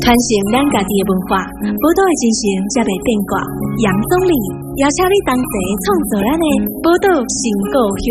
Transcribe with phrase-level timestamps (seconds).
[0.00, 3.36] 传承咱家己的文化，宝岛的精神才袂变卦。
[3.84, 4.32] 杨总理
[4.80, 5.52] 邀请你同齐
[5.84, 6.46] 创造咱的
[6.80, 8.08] 宝岛新故乡。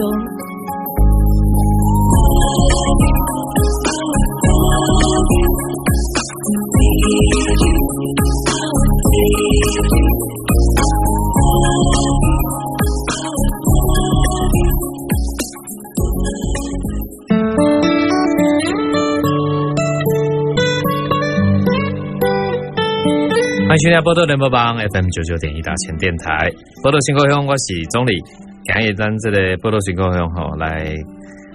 [23.78, 26.50] 欢迎收听波多联播帮 FM 九九点一大千电台，
[26.82, 28.18] 波多新故乡，我是总理。
[28.66, 30.90] 今日咱这个波多新故乡吼，来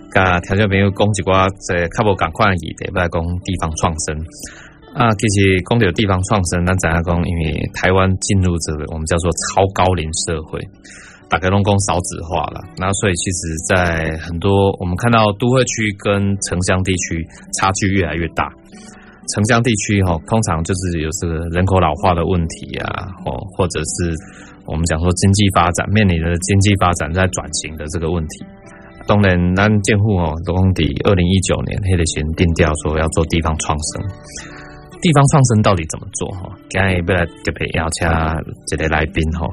[0.07, 4.15] 跟听众朋友讲一寡这较无共款的议题，来讲地方创生。
[4.95, 10.63] 啊，其实讲到地方创生，咱怎样讲，因为台湾进入这个我们叫做超高龄社会，
[11.27, 17.27] 大概拢讲少子化了，那所以其实，在很多我们看到都会区跟城乡地区
[17.59, 18.47] 差距越来越大。
[19.35, 24.13] 城乡地区哈，通常就是有这个人口老化的问题啊，或或者是
[24.67, 28.45] 我们讲说经济发展面临的经济发展在转型的这个问题。
[29.07, 34.07] 当然，咱建户哦，总底二零一九年黑得先定调说要做地方创生。
[35.03, 36.49] 地方创生到底怎么做哈？
[36.71, 39.49] 今日要来特别邀请一个来宾哈，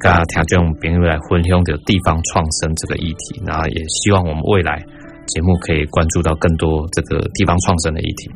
[0.00, 4.82] 跟听众朋友来分享的地方创生这个议题，然后也希望我们未来
[5.26, 8.30] 节目可以关注到更多这个地方创生的议题。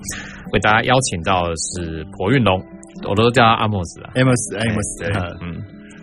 [0.53, 2.57] 为大家邀请到的是柏运龙，
[3.09, 5.05] 我都叫他阿莫斯啊，阿莫斯，阿莫斯，
[5.45, 5.57] 嗯，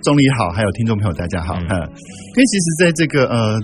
[0.04, 3.58] 总理好，还有听众朋友大家好，嗯，因为其实在这个呃，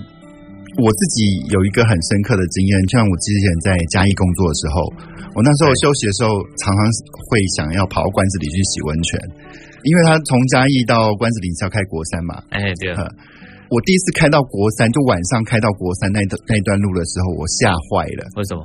[0.82, 4.76] 我自己有一个很深刻的经验，像我之前在嘉义工作的时候，
[5.34, 6.80] 我那时候休息的时候，常常
[7.30, 9.20] 会想要跑到关子里去洗温泉，
[9.86, 12.90] 因为他从嘉义到关子里是要开国三嘛，哎，对，
[13.72, 18.60] 我第一次开到国三，就晚上开到国三那段那段路的时候，我吓坏了，为什么？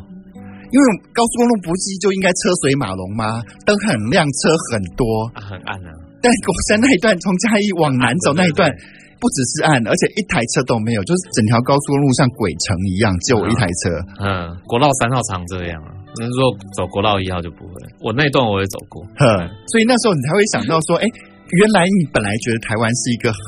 [0.68, 0.84] 因为
[1.16, 3.40] 高速公路不是就应该车水马龙吗？
[3.64, 5.90] 灯很亮，车很多，啊、很暗啊。
[6.20, 8.68] 但国三那一段从嘉义往南走那一段，
[9.16, 13.96] 不只是暗，而且一台车都没有，就是整条高速公路像鬼城一样，就我一台车。
[14.20, 15.96] 嗯，国道三号常这样啊。
[16.20, 17.74] 那如果走国道一号就不会。
[18.04, 19.24] 我那一段我也走过，哼。
[19.72, 21.06] 所以那时候你才会想到说，哎，
[21.48, 23.40] 原来你本来觉得台湾是一个很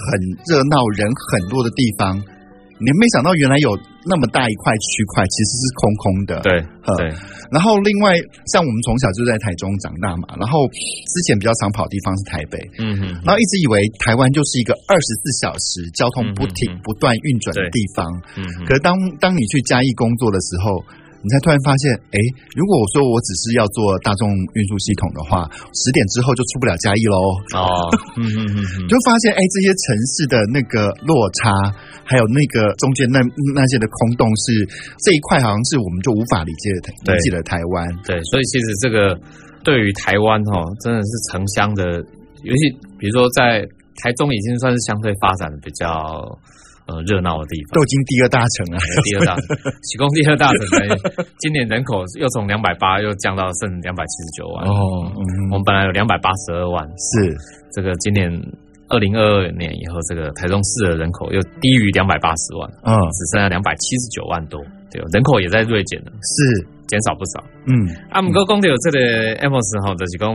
[0.47, 2.15] 热闹、人很多的地方。
[2.79, 3.75] 你没想到原来有
[4.07, 6.63] 那么大一块区块其实是空空的，对
[6.95, 7.11] 对。
[7.51, 8.15] 然后另外
[8.47, 13.03] 像我们从小就在台中长大嘛，然后之前比较常跑的地方是台北，嗯哼。
[13.27, 18.07] 然后一直以为台湾就是一个二十四小时交通不停不断运转的地方，
[18.39, 18.63] 嗯哼。
[18.63, 20.79] 可是当当你去嘉义工作的时候。
[21.21, 22.17] 你才突然发现，哎，
[22.55, 25.43] 如果我说我只是要做大众运输系统的话，
[25.75, 27.17] 十点之后就出不了嘉义喽。
[27.59, 27.67] 哦，
[28.15, 29.83] 嗯嗯嗯，就发现，哎，这些城
[30.15, 31.51] 市的那个落差，
[32.07, 33.19] 还有那个中间那
[33.51, 37.83] 那些的空洞是，是这一块好像是我们就无法理解的，理解的台湾。
[38.07, 39.11] 对，所以其实这个
[39.63, 41.83] 对于台湾哈，真的是城乡的，
[42.47, 42.61] 尤其
[42.95, 43.59] 比如说在
[43.99, 46.23] 台中已经算是相对发展的比较。
[46.89, 48.81] 呃，热闹的地方，都已经第二大城了。
[49.05, 49.45] 第二大城，
[49.85, 50.65] 启功第二大城，
[51.37, 54.65] 今年人口又从两百八又降到剩两百七十九万。
[54.65, 55.21] 哦，嗯、
[55.53, 57.37] 我们本来有两百八十二万，是。
[57.71, 58.25] 这个今年
[58.89, 66.65] 二零二二年以后，这个台中市的人口又低于两百八十万，嗯，只剩下两百七十九万多，对，人口也在锐减了，是。
[66.89, 67.37] 减少不少，
[67.69, 68.97] 嗯，啊，不过讲到这个
[69.45, 70.25] Amos 哈，就是讲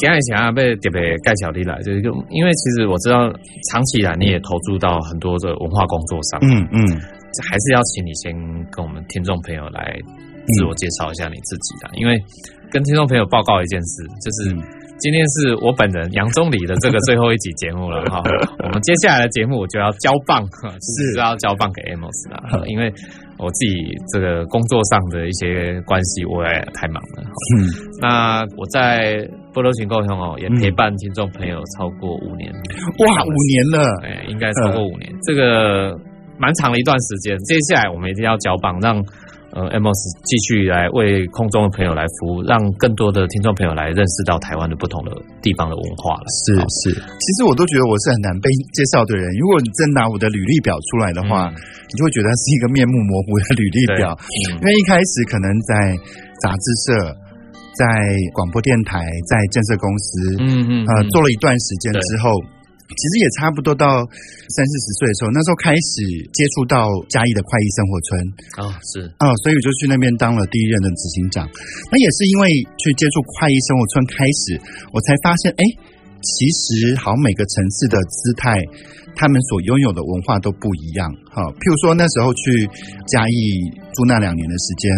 [0.00, 2.00] 今日想要被特别介绍你来，就是
[2.32, 3.28] 因为其实我知道
[3.68, 6.80] 长期以来你也投注到很多的文化工作上，嗯嗯，
[7.44, 8.32] 还是要请你先
[8.72, 9.92] 跟我们听众朋友来
[10.56, 12.16] 自我介绍一下你自己的，因为
[12.72, 14.56] 跟听众朋友报告一件事，就是
[15.04, 18.24] 今天是我本人杨宗理的这个最后一集节目了 哈，
[18.64, 20.40] 我们接下来的节目我就要交棒，
[20.80, 21.18] 是。
[21.20, 22.90] 要交棒给 Amos 了，因为。
[23.42, 27.24] 我自己这个工作上的一些关系，我也太忙了。
[27.56, 27.66] 嗯，
[28.00, 32.52] 那我在波罗群沟通哦，也陪伴听众朋友超过五年。
[32.52, 35.96] 哇，五年了，哎，应该超过五年，嗯、这个
[36.38, 37.36] 蛮长的一段时间。
[37.38, 39.02] 接下来我们一定要交棒，让。
[39.50, 45.10] 呃，Amos 继续来为空中的朋友来服务，让更多的听众朋友来认识到台湾的不同的
[45.42, 46.26] 地方的文化了。
[46.46, 49.26] 是是，其实我都觉得我是很难被介绍的人。
[49.42, 54.14] 如果你真拿我的履历表出来的话，嗯、你就会觉得是一个面目模糊的履历表。
[54.14, 55.74] 嗯、因为一开始可能在
[56.46, 57.10] 杂志社、
[57.74, 57.84] 在
[58.38, 60.10] 广播电台、在建设公司，
[60.46, 62.30] 嗯嗯，呃，做了一段时间之后。
[62.90, 63.86] 其实也差不多到
[64.50, 66.02] 三四十岁的时候，那时候开始
[66.34, 68.08] 接触到嘉义的快意生活村
[68.58, 71.46] 啊、哦，是啊、哦，所以我就去那边当了第一任的执行长。
[71.90, 72.50] 那也是因为
[72.82, 74.58] 去接触快意生活村开始，
[74.90, 75.62] 我才发现，哎，
[76.18, 78.58] 其实好像每个城市的姿态，
[79.14, 81.06] 他们所拥有的文化都不一样。
[81.30, 82.66] 哈，譬如说那时候去
[83.06, 84.90] 嘉义住那两年的时间，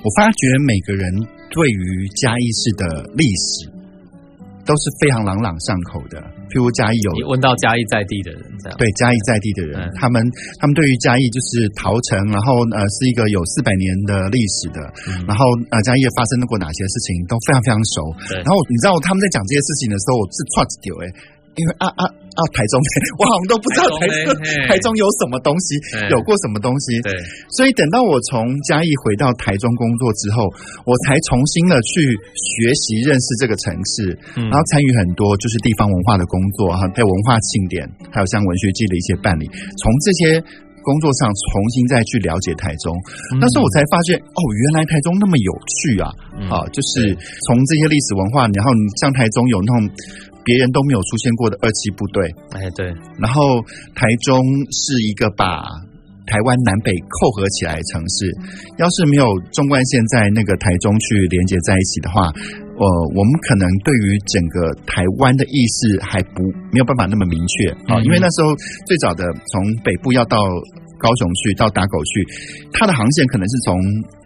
[0.00, 1.10] 我发觉每个人
[1.50, 3.73] 对于嘉义市的历史。
[4.64, 6.16] 都是非常朗朗上口的，
[6.48, 10.24] 譬如嘉义有，你问到嘉义在地的人，这样对嘉义在地的人，嗯、他们
[10.56, 14.80] 他们对于嘉义就是桃城，然后呃是一个有四百年的历史的，
[15.12, 17.96] 嗯、然后呃嘉义发生过哪些事情都非常非常熟。
[18.40, 21.06] 然后你知道他们在讲这些事情的时候，我是剉一条诶。
[21.54, 22.02] 因为啊啊
[22.34, 22.82] 啊，台中，
[23.14, 24.26] 我好像都不知道台中
[24.66, 25.78] 台中有什么东西，
[26.10, 26.98] 有过什么东西。
[27.06, 27.14] 对，
[27.54, 30.42] 所以等到我从嘉义回到台中工作之后，
[30.82, 32.02] 我才重新的去
[32.34, 39.46] 学习认识这个城市，然后参与很多就是地方文化的工作哈，还有文化庆典，还有像文学季的一些办理。
[39.78, 40.42] 从这些
[40.82, 42.90] 工作上重新再去了解台中，
[43.38, 46.10] 那时候我才发现哦，原来台中那么有趣啊！
[46.50, 47.14] 啊，就是
[47.46, 49.86] 从这些历史文化，然后你像台中有那种。
[50.44, 52.86] 别人都没有出现过的二七部队，哎对，
[53.18, 53.40] 然后
[53.94, 54.38] 台中
[54.70, 55.64] 是一个把
[56.26, 58.28] 台湾南北扣合起来的城市，
[58.78, 62.28] 要是没有纵贯线在那个台中去连接在一起的话，
[62.76, 66.40] 呃，我们可能对于整个台湾的意识还不
[66.72, 67.70] 没有办法那么明确。
[67.92, 68.56] 啊，因为那时候
[68.86, 70.38] 最早的从北部要到
[70.96, 72.24] 高雄去，到打狗去，
[72.72, 73.76] 它的航线可能是从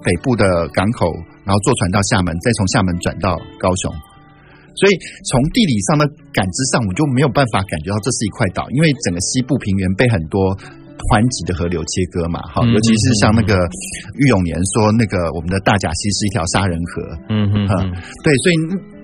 [0.04, 1.10] 北部的港口，
[1.44, 3.92] 然后坐船到厦门，再从厦门转到高雄。
[4.78, 4.94] 所以
[5.26, 10.54] 从地理上的感知上，我就没有办法感觉到这是一块岛，因为整个西部平原被很多
[11.10, 13.54] 湍急的河流切割嘛，哈，尤其是像那个
[14.18, 17.66] 玉永年说那个我们的大甲溪是一条杀人河，嗯嗯，
[18.26, 18.54] 对，所以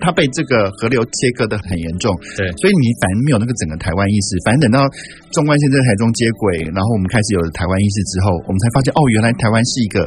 [0.02, 4.82] 它被这个河流切割的很严重，对，所以你反正没有那个整个台湾意识，反正等到
[5.30, 10.06] 纵贯线在台中接轨，然后我们开始有了台湾意识之后，我们才发现哦，原来台湾是一个。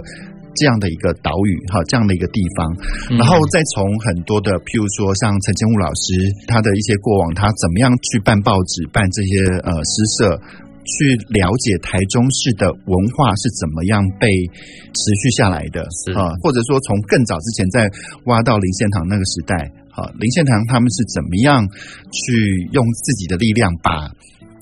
[0.57, 2.73] 这样的一个岛屿，哈，这样的一个地方，
[3.17, 6.05] 然后再从很多的，譬如说像陈建武老师
[6.49, 10.35] 他的一些过往，他怎么样去办报纸、办这些呃诗社，
[10.83, 15.85] 去了解台中市的文化是怎么样被持续下来的，
[16.17, 17.85] 啊，或者说从更早之前在
[18.25, 19.55] 挖到林献堂那个时代，
[19.93, 24.09] 啊，林献堂他们是怎么样去用自己的力量把。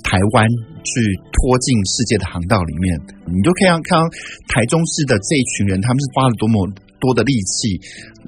[0.05, 0.45] 台湾
[0.85, 0.93] 去
[1.33, 2.85] 拖进世界的航道里面，
[3.25, 4.05] 你就可以看到
[4.53, 6.61] 台中市的这一群人，他们是花了多么
[7.01, 7.73] 多的力气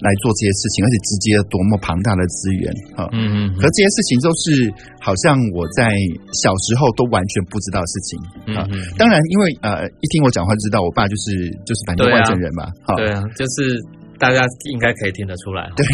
[0.01, 2.65] 来做这些事情，而且集结了多么庞大的资源
[2.97, 3.05] 啊！
[3.13, 5.93] 嗯嗯，可这些事情都是好像我在
[6.41, 8.11] 小时候都完全不知道的事情
[8.57, 8.65] 啊。
[8.97, 12.65] 当然，因为呃，一听我讲话就知道，我爸就是就是反正外省人嘛，
[12.97, 13.77] 对啊，就是。
[14.19, 14.41] 大家
[14.71, 15.85] 应该可以听得出来，对，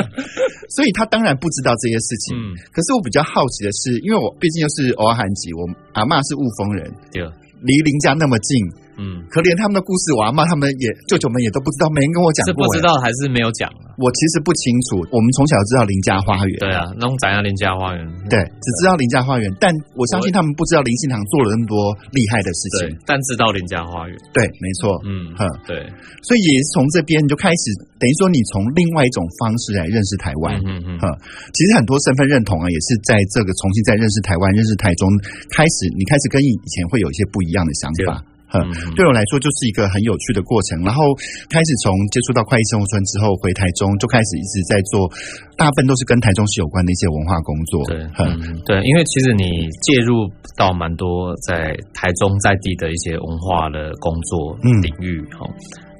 [0.76, 2.36] 所以他当然不知道这些事情。
[2.36, 5.60] 嗯，可是我比较好奇的是，因为我毕竟又是偶尔韩籍，我
[5.92, 7.22] 阿嬷是雾峰人，对，
[7.62, 8.56] 离邻家那么近。
[8.96, 12.52] 嗯，可连他们的故事，我阿嬷他们也舅舅们也都不知道，没人跟我讲过。
[12.52, 13.68] 是不知道还是没有讲？
[13.96, 15.00] 我其实不清楚。
[15.08, 18.00] 我们从小知道林家花园，对啊，那种怎样林家花园？
[18.28, 22.92] 对，只知道林家花园，但我相信他们不知道林信堂做了那么多厉害的事情。
[22.92, 25.00] 对，但知道林家花园，对，没错。
[25.04, 25.80] 嗯，哼，对。
[26.24, 30.56] 所以也是从这边你就开始，等于说你从另外一种方式来认识台湾。
[30.64, 31.04] 嗯嗯，哼，
[31.52, 35.04] 其实很多身份认同啊，也是在这个重新再认识台湾、认识台中
[35.52, 38.20] 开始，你开始跟以前会有一些不一样的想法。
[38.64, 40.80] 嗯，对我来说就是一个很有趣的过程。
[40.84, 41.02] 然后
[41.50, 45.08] 开始从接触到快意生活村之后，回台中就开始一直在做，
[45.56, 47.84] 大部分都是跟台中市有关的一些文化工作。
[47.88, 49.44] 对，嗯，对，因为其实你
[49.82, 55.44] 介入到蛮多在台中在地的一些文化的工作领域，哈。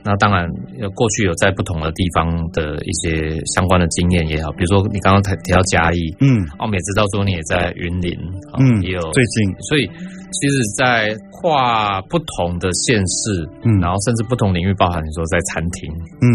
[0.06, 0.48] 那当然，
[0.94, 8.14] 过去有在不同的地方的一些相关的经验也好，比如说你刚刚提提到嘉义，嗯，我们也知道说你也在云林，
[8.56, 9.84] 嗯，也有最近，所以
[10.30, 15.90] 其实，在跨不同的县市，嗯，然后甚至不同领域，包含你说在餐厅，
[16.22, 16.30] 嗯，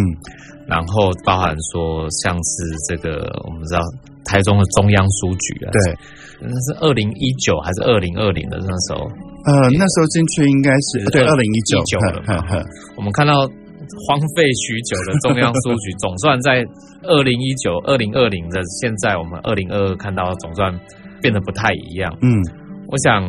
[0.68, 3.80] 然后包含说像是这个我们知道
[4.26, 5.96] 台中的中央书局啊，对，
[6.42, 9.08] 那是二零一九还是二零二零的那时候，
[9.48, 11.80] 呃，那时候进去应该是对二零一九
[12.12, 12.64] 了嘛，
[12.98, 13.48] 我们看到。
[14.08, 16.66] 荒废许久的中央书局，总算在
[17.04, 20.74] 二零一九、二零二零的现在，我们二零二二看到总算
[21.22, 22.16] 变得不太一样。
[22.22, 22.42] 嗯，
[22.88, 23.22] 我想。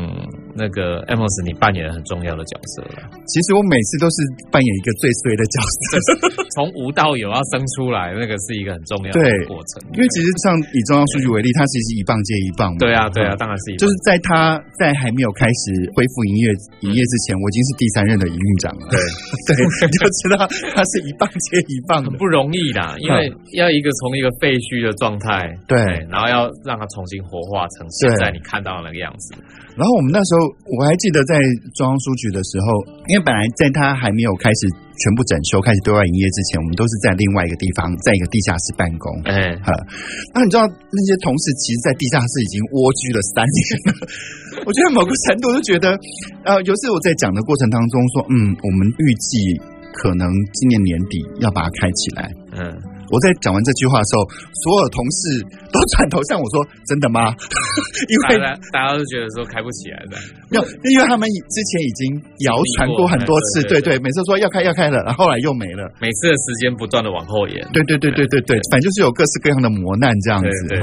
[0.54, 3.08] 那个 Amos，你扮演了很重要的角色了。
[3.26, 4.16] 其实我每次都是
[4.52, 5.82] 扮演一个最衰的角色，
[6.56, 9.80] 从无到有要生出来，那个是一个很重要的过程。
[9.96, 12.78] 因为其实像以中央数据为例，它其实一棒接一棒嘛。
[12.80, 13.76] 对啊，对啊，当然是。
[13.80, 16.44] 就是在他在还没有开始恢复营业
[16.84, 18.84] 营业之前，我已经是第三任的营运长了。
[18.92, 19.00] 对
[19.56, 20.44] 对，你就知道
[20.76, 25.78] 他是一棒接一棒，很不容易的，因为要一个从一个废墟的状态，对，
[26.10, 29.34] 然后要让它重新活化成现在你看到的那个样子。
[29.76, 31.40] 然后我们那时候我还记得在
[31.74, 32.66] 中央书局的时候，
[33.08, 34.68] 因为本来在他还没有开始
[35.00, 39.08] 全部整修、开始对外营业之前，我们都是在另外一个地方，在一个地下室办公。
[39.24, 39.72] 哎，哈，
[40.36, 43.90] 那你知道那些同事其实，在地下室已经蜗居了三年了。
[44.64, 45.96] 我觉得某个程度就觉得，
[46.44, 49.56] 呃，有时我在讲的过程当中说，嗯，我们预计
[49.96, 52.28] 可能今年年底要把它开起来。
[52.60, 52.91] 嗯。
[53.12, 54.24] 我在讲完这句话的时候，
[54.64, 55.20] 所有同事
[55.68, 57.28] 都转头向我说：“真的吗？”
[58.08, 58.40] 因为
[58.72, 60.16] 大家都觉得说开不起来的，
[60.48, 62.02] 没有，因为他们之前已经
[62.48, 70.80] 谣传过很多次，对对，每次说要开要开了，然后后来又没了，每次的时间不断的往后延，对对对对对对，反正就是有各式各样的磨难这样子对。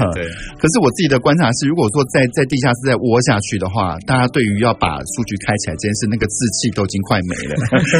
[0.54, 7.54] 可是我自己的观察是，如果说在在地下室再窝下去的话，大家对于要把数据开起来这件事，那个志气都已经快没了。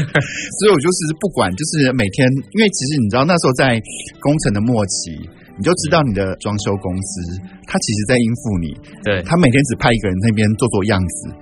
[0.63, 3.75] 所以我就是不管，就是每天，因为其实你知道那时候在。
[4.21, 5.17] 工程的末期，
[5.57, 8.67] 你就知道你的装修公司，他其实在应付你。
[9.03, 11.35] 对，他每天只派一个人那边做做样子。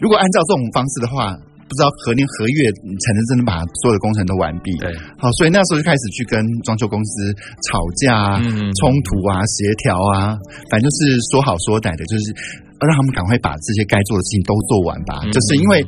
[0.00, 1.32] 如果按照这种方式的话，
[1.66, 4.70] 不知道何年何月你才能真的把所有的工程都完毕。
[4.78, 7.32] 对，好，所以那时候就开始去跟装修公司
[7.66, 10.36] 吵架啊、冲突啊、协调啊，
[10.70, 12.30] 反正就是说好说歹的，就是
[12.78, 15.24] 让他们赶快把这些该做的事情都做完吧。
[15.32, 15.80] 就是因为。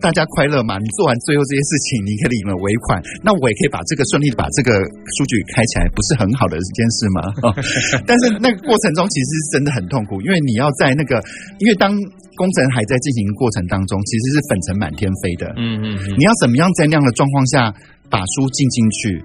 [0.00, 0.80] 大家快乐嘛？
[0.80, 4.72] 你做完最后这些事情，你可以领了尾款，那我也可以把这个顺利的把这个
[5.14, 7.20] 数据开起来，不是很好的一件事吗？
[8.08, 11.20] 但是那个过程中其实是真的很痛苦，因为你要在那个，
[11.60, 11.92] 因为当
[12.34, 15.52] 工程还在进行过程当中，其实是粉尘满天飞的。
[15.60, 17.68] 嗯嗯，你要怎么样在那样的状况下
[18.08, 19.20] 把书进进去？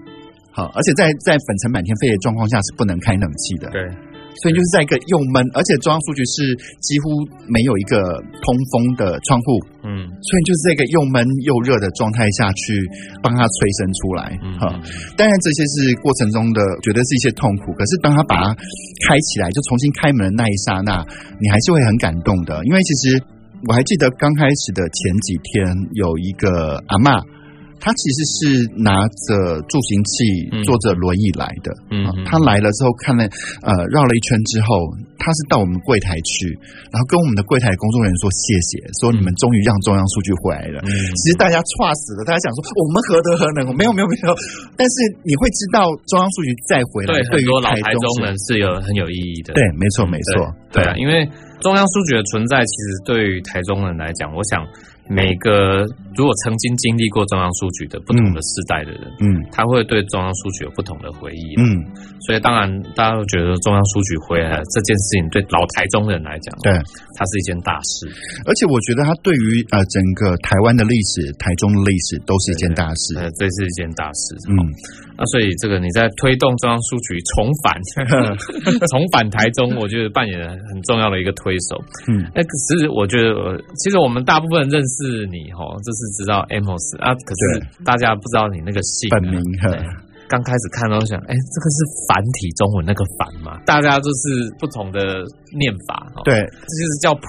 [0.51, 3.70] 好，而且在在粉尘满天飞的状况下是不能开冷气的。
[3.72, 3.88] 对。
[4.41, 9.47] 所以就是在一个又闷，而且中央书局是几乎没有一个通风的窗户，
[9.87, 12.63] 嗯，所以就是这个又闷又热的状态下去
[13.23, 14.21] 帮他催生出来，
[14.59, 14.83] 哈、嗯。
[15.15, 17.71] 当然这些是过程中的，觉得是一些痛苦。
[17.73, 18.53] 可是当他把它
[19.07, 20.99] 开起来，就重新开门的那一刹那，
[21.39, 22.59] 你还是会很感动的。
[22.65, 23.23] 因为其实
[23.67, 25.63] 我还记得刚开始的前几天，
[25.93, 27.23] 有一个阿嬷。
[27.85, 31.69] 他其实是拿着助行器，坐着轮椅来的。
[31.93, 33.21] 嗯，他来了之后看了，
[33.61, 34.89] 呃，绕了一圈之后，
[35.21, 36.49] 他是到我们柜台去，
[36.89, 40.81] 然后跟我们的柜台工作人员说谢谢，说你们终于让中央数据回来了。
[40.81, 43.69] 嗯，其实大家歘死了，大家想说我们何德何能？
[43.77, 44.33] 没有没有没有。
[44.73, 49.53] 但是你会知道中央数据再回来，对于老台中人是有很有意义的。
[49.53, 50.49] 对，没错没错。
[50.73, 51.21] 对啊，因为
[51.61, 54.65] 中央数据的存在，其实对于台中人来讲，我想。
[55.07, 55.85] 每个
[56.17, 61.83] 如果曾经经历过中央书局的不同的世代的人，嗯，他会对中央书局有不同的回忆，嗯，
[62.25, 66.74] 所以当然大家都觉得中央书局回来这件事情对老台中人来讲，对，
[67.13, 68.07] 它是一件大事，
[68.47, 74.55] 而且我觉得它对于呃整个台湾的历史、台中的历史都是一件大事，呃，这是一件大事，嗯，
[75.19, 77.75] 那所以这个你在推动中央书局重返
[78.89, 80.39] 重返台中，我觉得扮演
[80.71, 81.75] 很重要的一个推手，
[82.07, 84.94] 嗯，那可是我觉得其实我们大部分人认识。
[84.95, 89.39] 是你哈，就是知道 Amos 啊，可是大家不知道你那个姓本名。
[90.25, 91.77] 刚开始看到想，哎，这个是
[92.09, 93.61] 繁体中文那个繁嘛？
[93.61, 95.21] 大家就是不同的
[95.53, 96.25] 念法哈。
[96.25, 97.21] 对，这就是叫婆。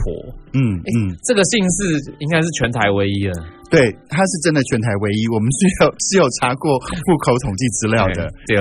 [0.56, 3.36] 嗯嗯，这个姓氏应该是全台唯一的。
[3.68, 5.28] 对，他是真的全台唯一。
[5.28, 8.32] 我们是有是有查过户口统计资料的。
[8.48, 8.56] 对。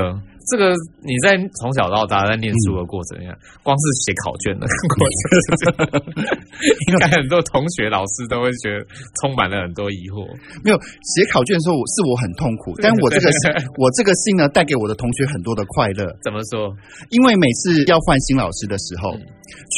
[0.45, 3.33] 这个你在从小到大在念书的过程呀，
[3.65, 5.01] 光是写考卷的过
[5.57, 5.73] 程，
[6.87, 8.85] 应该很多同学老师都会觉得
[9.21, 10.21] 充满了很多疑惑。
[10.61, 13.25] 没有写考卷的时候，我是我很痛苦，但我这个
[13.81, 16.05] 我这个信呢，带给我的同学很多的快乐。
[16.21, 16.69] 怎么说？
[17.09, 19.17] 因为每次要换新老师的时候，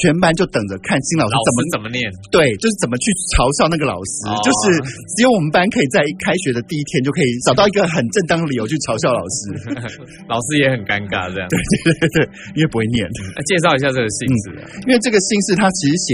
[0.04, 2.04] 全班就等着看新老师怎么怎么念。
[2.28, 4.84] 对，就是怎么去嘲笑那个老师，就是
[5.16, 9.56] 只有我们班可以在开学的第一天就可以找到一个很正当理由去嘲笑老师，
[10.28, 10.57] 老师。
[10.58, 12.18] 也很尴尬，这样对对对对，
[12.58, 13.06] 因为不会念。
[13.46, 14.46] 介绍一下这个姓氏，
[14.86, 16.10] 因为这个姓氏它其实写，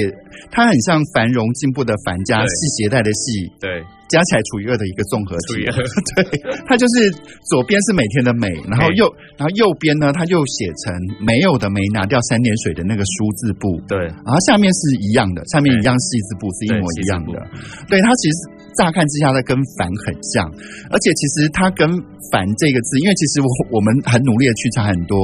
[0.52, 3.82] 它很像繁荣进步的繁加系鞋带的系，对，
[4.12, 5.64] 加起来除以二的一个综合体。
[6.16, 6.24] 对，
[6.68, 7.10] 它就是
[7.50, 9.08] 左边是每天的每，然后右
[9.38, 17.40] 然后右边呢，它又写成没有的没拿掉三点水的那个书字部，对，然后下面是一样的，下面一样系字部是一模一样的。
[17.88, 18.62] 对，它其实。
[18.77, 20.50] 乍看之下，它跟“凡”很像，
[20.89, 21.89] 而且其实它跟
[22.32, 25.18] “凡”这个字，因为其实我我们很努力的去查很多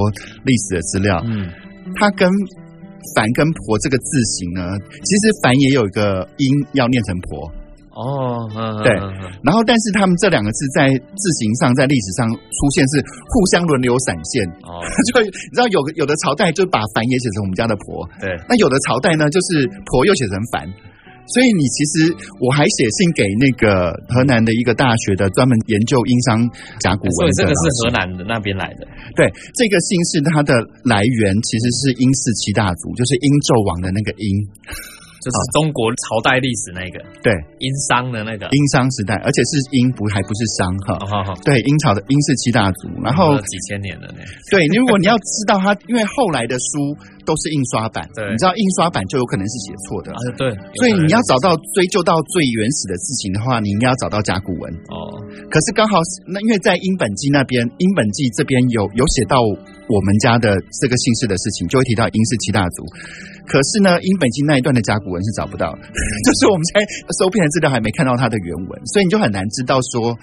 [0.44, 1.50] 历史的资料，嗯，
[1.96, 2.30] 它跟
[3.16, 4.62] “凡”跟“婆”这个字形呢，
[5.04, 7.50] 其实“凡”也有一个音要念成“婆”
[8.00, 8.48] 哦，
[8.84, 8.94] 对，
[9.44, 14.46] 然后但是他们这两个字在字形上，在历史上出现是互相轮流闪现。
[14.64, 14.80] 哦，
[15.12, 20.64] 就你知道有有的朝代就把“凡”也写成我们家的“婆”，对，那有的朝代呢，就是“婆”又写成“繁”。
[21.30, 21.94] 所以你其实
[22.42, 26.42] 我还写信给那个河南的一个大学的专门研究殷商
[26.80, 28.88] 甲骨文的，所以这个是河南的那边来的。
[29.16, 34.28] 对，这个姓氏它的来源其实是殷氏七大族，就是殷纣王的那个殷。
[35.20, 40.96] 就是中国朝代历史那个，对，殷商的那个殷商时代，而且是殷不还不是商哈，
[41.44, 46.96] 对，殷朝的殷是七大族，然后几千年的呢，对，如果你要知道它，因为后来的书
[47.26, 50.50] 都是印刷版，对，你知道印刷版就有可能是写错的，对，
[50.80, 55.20] 所以你要找到追究到最原始的事情的话，你应该要找到甲骨文哦，
[55.52, 59.40] 可是刚好那因为在殷本纪那边，殷本纪这边有有写到。
[59.90, 62.86] 我们家的这个姓氏的事情，就会提到殷氏七大族。
[63.50, 66.78] 可是呢，英本金那一段的甲骨文是找不到， 就是我们在
[67.18, 70.14] 收编的资料还没看到它的原文，所以你就很难知道说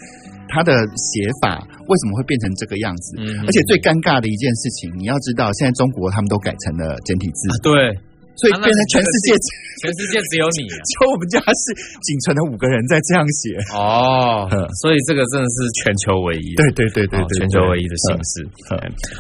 [0.47, 3.19] 它的写法为什么会变成这个样子。
[3.45, 7.41] 而且最尴尬的一件事情，你要知道，现在中国他们都改成了简体字。
[7.67, 7.91] 对。
[8.37, 9.33] 所以变成全世界，
[9.81, 11.73] 全世界只有你， 就我们家是
[12.05, 14.45] 仅存的五个人在这样写哦，
[14.85, 18.33] 所以这个真的是全球唯一，对对对对对，全球唯一的形式。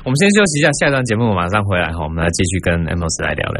[0.04, 3.58] 我们先休息一下，下一段节目马上回来哈，我们来继续跟 Amos 来聊聊。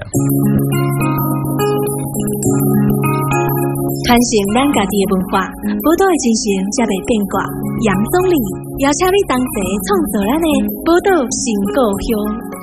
[4.07, 5.43] 传承咱家己的文化，
[5.83, 6.45] 宝岛的精神
[6.79, 7.43] 才袂变卦。
[7.83, 8.37] 杨宗理
[8.85, 10.47] 邀请你同齐创造咱的
[10.87, 11.43] 宝岛新
[11.75, 12.56] 故乡。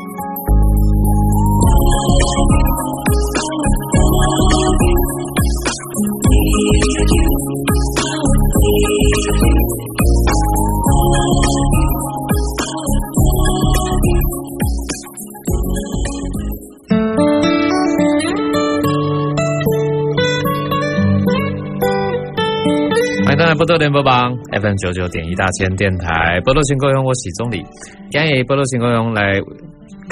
[23.55, 27.63] 波多联播榜 FM 九九点一大千电台，波多新故乡，我是宗理，
[28.11, 29.39] 今日波多新故乡来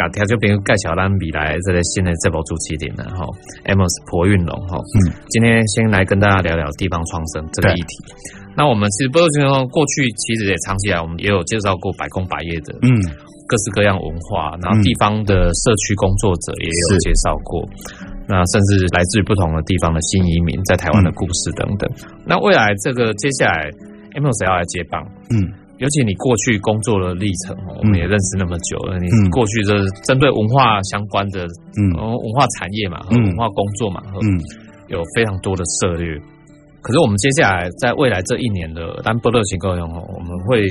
[0.01, 3.21] 甲听众朋友介绍咱未来这个新的这部主持人了哈
[3.69, 8.01] ，Amos 婆运龙哈，嗯，今天先来跟大家聊聊地方创生这个议题。
[8.57, 12.89] 那我们其实波多新故乡过去其实也长期以来，我们也有介绍过百工百业的，嗯，
[13.45, 17.61] 各式各样文化，然后地方的社区工作者也有介绍过。
[18.25, 21.85] 那甚至来自于不同的地方的新移民在台湾的故事等等。
[22.09, 23.69] 嗯、那未来这个接下来
[24.17, 24.97] ，Amos 要来接棒？
[25.29, 25.45] 嗯，
[25.81, 29.73] 尤其你过去工作的历程，我们也认识那么久了，嗯、你过去这
[30.05, 31.43] 针对文化相关的，
[31.75, 34.37] 嗯，文化产业嘛，和文化工作嘛，嗯，
[34.87, 36.15] 有非常多的策略。
[36.81, 40.69] 可是我们接下来在未来这一年的单波热情够用哦，我们会。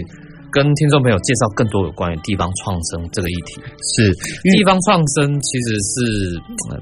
[0.52, 3.60] 跟听众朋友介绍更多有关于地方创生这个议题。
[3.94, 4.12] 是
[4.50, 5.98] 地方创生其实是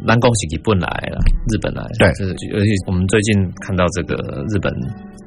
[0.04, 1.18] 南宫喜吉本来了，
[1.52, 4.16] 日本来对，就是尤其我们最近看到这个
[4.48, 4.72] 日本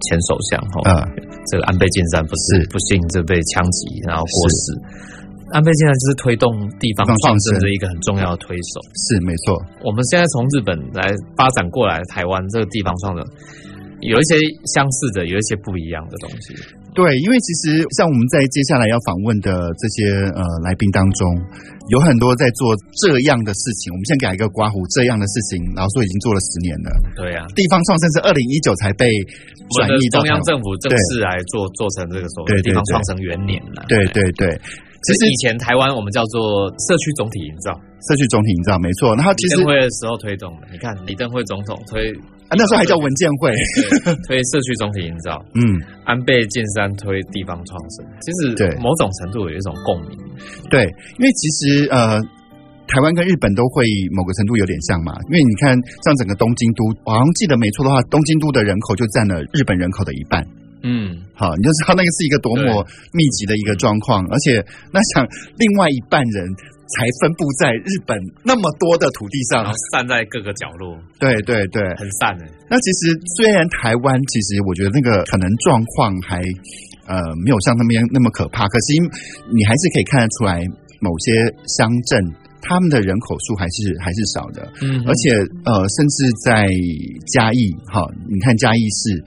[0.10, 1.06] 前首相哈，嗯，
[1.50, 4.74] 这个安倍晋三不是不幸就被枪击然后过世。
[5.52, 6.48] 安倍晋三就是推动
[6.80, 8.80] 地方创生的一个很重要的推手。
[8.96, 13.26] 是没错，我们现在从日本来发展过来台湾这个地方创生，
[14.02, 14.36] 有一些
[14.74, 16.54] 相似的，有一些不一样的东西。
[16.92, 21.24] 对，因为其实像我们在接下来要访问的这些呃来宾当中，
[21.88, 23.94] 有很多在做这样的事情。
[23.94, 26.90] 我们先给一个刮胡，这样的事情，然后说已经做了十年了。
[27.16, 29.08] 对呀、啊，地方创生是二零一九才被
[29.80, 33.88] 转移到中央政府正式来做做成这个所谓的地方创生元年了。
[33.88, 34.52] 对对对，
[35.02, 37.74] 其实以前台湾我们叫做社区总体营造，
[38.08, 39.16] 社区总体营造没错。
[39.16, 42.14] 然后其实李登辉的时候推动的，你看李登辉总统推。
[42.52, 43.48] 啊、那时候还叫文建会，
[44.28, 45.40] 推社区总体营造。
[45.56, 45.64] 嗯，
[46.04, 50.12] 安倍晋三推地方创生，其实对某种程度有一种共鸣。
[50.70, 50.84] 对，
[51.18, 52.20] 因为其实呃，
[52.92, 55.16] 台湾跟日本都会某个程度有点像嘛。
[55.30, 55.72] 因为你看，
[56.04, 60.46] 像整个东京都，我好像记得没错的话，东京都的人口就占了日本人口的一半。
[60.84, 66.48] 嗯，好，你就知道那个是一个多么密集的一个状况，而且那想另外一半人。
[66.92, 69.64] 才分布在日本那么多的土地上，
[69.94, 71.00] 散在各个角落。
[71.18, 72.44] 对对对，很散诶。
[72.70, 76.36] 那其实虽然台湾，其实我觉得那个可能状况还
[77.08, 77.16] 呃
[77.46, 79.00] 没有像那边那么可怕，可是
[79.56, 80.60] 你还是可以看得出来，
[81.00, 81.32] 某些
[81.80, 82.20] 乡镇
[82.60, 84.68] 他们的人口数还是还是少的。
[84.84, 85.32] 嗯，而且
[85.64, 86.68] 呃，甚至在
[87.32, 89.24] 嘉义，哈，你看嘉义市。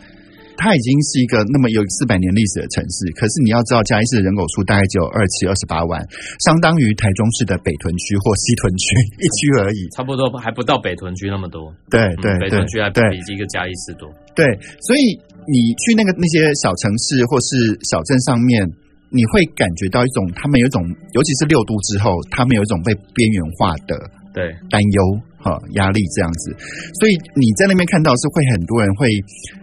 [0.56, 6.00] 它已经是一个那么有四百年历史的城市，可是你要知道，嘉义市的人口数大概只有二七二十八万，
[6.40, 8.86] 相当于台中市的北屯区或西屯区
[9.18, 11.72] 一区而已，差不多还不到北屯区那么多。
[11.90, 13.00] 对对，北屯区还比
[13.32, 14.08] 一个嘉义市多。
[14.34, 14.46] 对，
[14.80, 18.64] 所以你去那个那些小城市或是小镇上面，
[19.10, 23.98] 你会感觉到一种他们有一种，尤其是六都之后，他们有一种被边缘化的
[24.32, 25.20] 对担忧。
[25.44, 26.56] 好，压力这样子，
[26.96, 29.04] 所以你在那边看到是会很多人会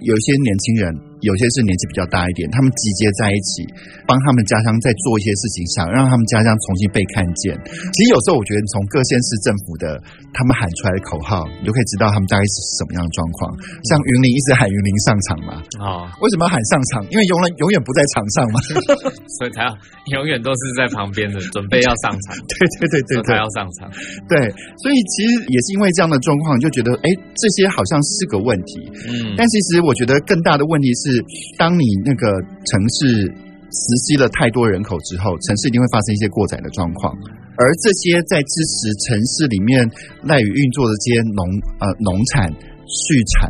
[0.06, 0.86] 有一些年轻人，
[1.22, 3.66] 有些是年纪比较大一点，他们集结在一起，
[4.10, 7.54] 帮他们家乡在做一些事情，想让他们家乡重新被看见。
[7.94, 10.02] 其实有时候我觉得，从各县市政府的
[10.34, 13.54] 他们喊出来的口号，你就可以知道他们大概是什么样的状况。
[13.86, 17.06] 像云林一直喊云林上场嘛，啊、哦，为什么要喊上场？
[17.14, 18.58] 因为永远永远不在场上嘛，
[19.38, 19.70] 所以他要
[20.18, 22.34] 永远都是在旁边的，准备要上场。
[22.50, 23.86] 对对对对，他要上场。
[24.26, 24.42] 对，
[24.82, 27.08] 所以其实也是因为这样的状况，就觉得哎，
[27.38, 28.90] 这些好像是个问题。
[29.06, 31.11] 嗯，但其实我觉得更大的问题是。
[31.58, 32.30] 当你那个
[32.70, 33.26] 城市
[33.72, 37.16] 实吸了太多人口之后，城市一定会发生一些过载的状况，
[37.56, 39.88] 而这些在支持城市里面
[40.28, 41.48] 赖以运作的这些农
[41.80, 43.48] 呃农产畜产，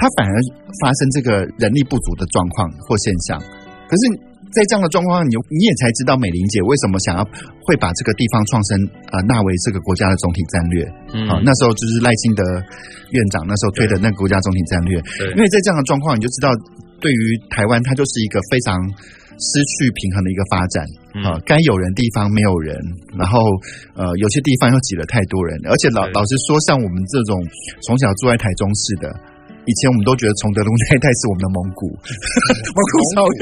[0.00, 0.34] 它反而
[0.80, 3.36] 发生这个人力不足的状况或现象。
[3.88, 4.02] 可是，
[4.56, 7.24] 在这样的状况，你你也才知道美玲姐为什么想要
[7.68, 8.72] 会把这个地方创生
[9.12, 10.80] 呃纳为这个国家的总体战略。
[11.12, 12.40] 嗯，那时候就是赖清德
[13.12, 14.96] 院长那时候推的那个国家总体战略。
[15.20, 16.48] 对，因为在这样的状况，你就知道。
[17.00, 18.74] 对于台湾，它就是一个非常
[19.38, 20.82] 失去平衡的一个发展
[21.22, 21.38] 啊！
[21.46, 22.74] 该有人地方没有人，
[23.16, 23.38] 然后
[23.94, 27.38] 呃，有些地方又挤了太多人，而且老老实说，像我们这种
[27.86, 29.06] 从小住在台中市的，
[29.66, 31.86] 以前我们都觉得崇德路那一带是我们的蒙古，
[32.74, 33.40] 蒙古草原。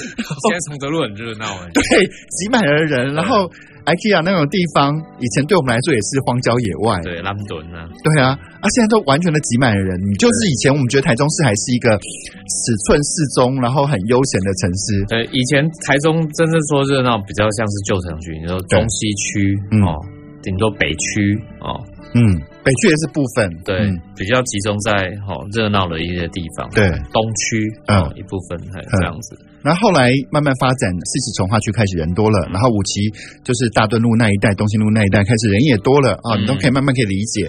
[0.48, 3.50] 现在崇德路很热闹哎， 对，挤满了人，然后。
[3.84, 6.96] IKEA 那种地方，以前对我们来说也是荒郊野外。
[7.04, 7.84] 对，兰顿啊。
[8.00, 9.92] 对啊，啊，现在都完全的挤满了人。
[10.08, 15.04] 你就是以前我们觉得台中市还是一个尺寸适中，然后很悠闲的城市。
[15.12, 19.52] 对，以前台中真正说热闹，比较像是旧城区，你说中西区
[19.84, 20.00] 哦，
[20.40, 21.76] 顶多北区哦，
[22.16, 26.68] 嗯，北区也是部分，对，嗯、比较集中在好热闹的一些地方。
[26.72, 29.36] 对，东区哦，嗯、一部分还这样子。
[29.40, 33.00] 嗯然后后来慢慢发展，四期从化区开始人多了，然后五期
[33.40, 37.48] 就是大墩路那一带、东兴路那一带开始人也多了啊，你都可以慢慢可以理解。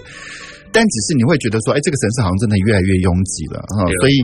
[0.72, 4.16] 但只是你会觉得说，哎，这个城市好像真的越来越拥挤了啊，所以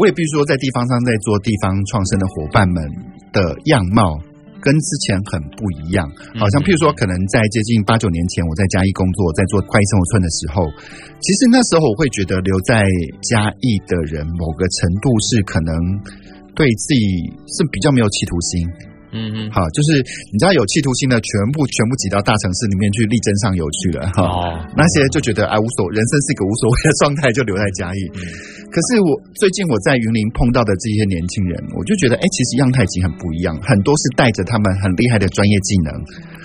[0.00, 2.80] 我也必须说，在地方上在做地方创生的伙伴们
[3.28, 4.16] 的样貌
[4.64, 6.08] 跟之前很不一样。
[6.40, 10.64] 好像譬如说，可能在接近八九年前，我在嘉义工作，在做快意生活村的时候，
[11.20, 12.88] 其实那时候我会觉得留在
[13.28, 15.76] 嘉义的人，某个程度是可能。
[16.54, 17.04] 对自己
[17.48, 18.52] 是比较没有企图心，
[19.12, 20.00] 嗯嗯，好，就是
[20.32, 28.00] 你知道有企图心的全部全部挤到大城市里面去力争上游去了哈，哦，那些就觉得哎无所人生是一个无所谓的状态，就留在嘉义。
[28.16, 28.20] 嗯，
[28.72, 35.92] 可是我最近我在云林碰到的这些年轻人，我就觉得哎，其实样态已经很不一样，很多是带着他们很厉害的专业技能。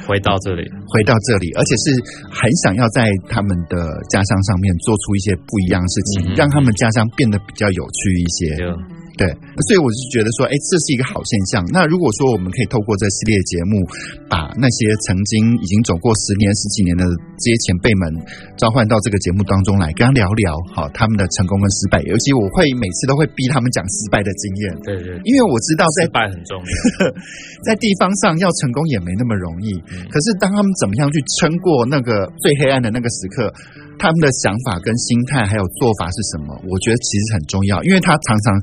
[0.08, 1.92] 回到这里，回到这里，而且是
[2.32, 8.64] 很想要在他们的家乡上面做出一些不一样的事情，嗯，让他们家乡变得比较有趣一些。
[8.64, 8.76] 嗯
[9.18, 9.26] 对，
[9.66, 11.66] 所以我是觉得说，哎，这是一个好现象。
[11.74, 13.82] 那如果说我们可以透过这系列节目，
[14.30, 17.02] 把那些曾经已经走过十年、十几年的
[17.42, 18.14] 这些前辈们
[18.62, 21.98] 召唤到这个节目当中来，跟他聊聊，好他们的成功跟失败。
[22.06, 24.64] 尤其我会每次都会逼他们讲失败的经验。
[24.86, 26.72] 对对，因为我知道在失败很重要，
[27.66, 29.74] 在地方上要成功也没那么容易。
[29.98, 33.50] 嗯、可是当他们怎么样去撑过那个最黑暗的那个时刻？
[33.98, 36.54] 他们的想法跟心态还有做法是什么？
[36.70, 38.54] 我觉得其实很重要，因为他常常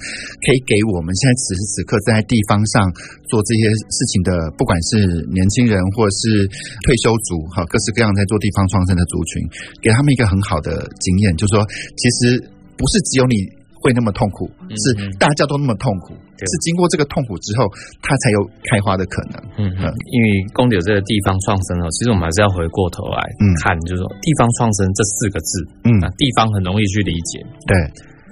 [0.46, 2.86] 可以给我们现在此时此刻在地方上
[3.26, 6.46] 做这些事情的，不管是年轻人或者是
[6.86, 9.42] 退休族，哈，各式各样在做地方创生的族群，
[9.82, 11.66] 给他们一个很好的经验，就是说，
[11.98, 12.38] 其实
[12.78, 13.63] 不是只有你。
[13.84, 14.48] 会那么痛苦，
[14.80, 17.68] 是大家都那么痛苦，嗯、是经过这个痛苦之后，
[18.00, 18.40] 它才有
[18.72, 19.36] 开花的可能。
[19.60, 23.20] 嗯嗯，因为公有这个地方创生哦，其实我们还是要回过头来
[23.60, 27.76] 看，就是说地方创生这四个字，嗯，地方很容易去理解，对，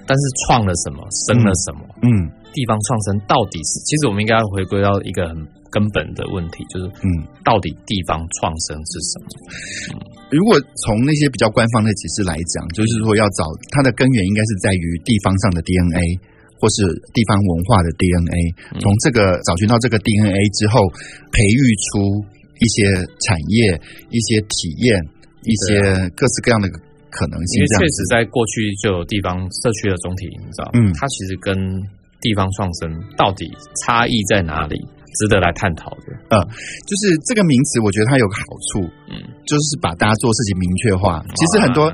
[0.09, 2.09] 但是创了什么，生了什么，嗯，
[2.49, 5.37] 地方创生到底是，其实我们应该要回归到一个很。
[5.73, 9.25] 根本的问题就是，嗯，到底地方创生是什么？
[9.89, 9.97] 嗯，
[10.29, 10.53] 如果
[10.85, 15.97] 从那些比较官方的解释来讲，就是说要找它的根源，应该是在于地方上的 DNA，
[16.61, 16.85] 或是
[17.17, 18.53] 地方文化的 DNA。
[18.77, 20.85] 从这个找寻到这个 DNA 之后，
[21.33, 22.21] 培育出
[22.61, 22.93] 一些
[23.25, 23.73] 产业、
[24.13, 24.93] 一些体验、
[25.41, 25.81] 一些
[26.13, 26.69] 各式各样的
[27.09, 27.57] 可能性。
[27.57, 31.57] 因为确实在过去就有地方社区的总体营造，嗯，它其实跟
[32.21, 33.51] 地方创生到底
[33.83, 34.79] 差异在哪里？
[35.19, 36.41] 值得来探讨的，嗯，
[36.87, 41.23] 就是这个名词，我觉得它有个好处，嗯，就是把大家做事情明确化。
[41.35, 41.91] 其实很多，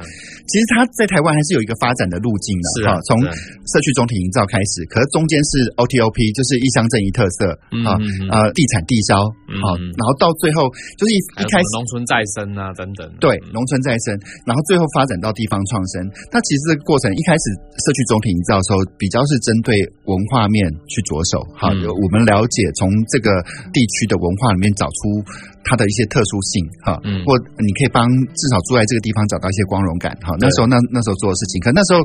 [0.48, 7.52] 其实他在台湾还是有一个发展的路径的，是啊，从社区总体营造开始，可是中间是 OTOP，就是一乡镇一特色，
[7.86, 7.98] 啊，
[8.32, 9.18] 呃，地产地销
[9.62, 14.14] 啊，然后到最后就是一一开始农村再生啊等等，对，农村再生，
[14.46, 16.06] 然后最后发展到地方创生。
[16.30, 17.46] 那其实这个过程一开始
[17.84, 19.74] 社区总体营造的时候，比较是针对
[20.06, 22.88] 文化面去着手，好，我们了解从。
[23.10, 23.32] 这个
[23.74, 25.24] 地区的文化里面找出
[25.64, 30.34] 它的一些特殊性，哈，嗯，或你可以帮至少住在这个地方找到一些光荣感，哈。
[30.40, 32.00] 那时候那那时候做的事情，可那时候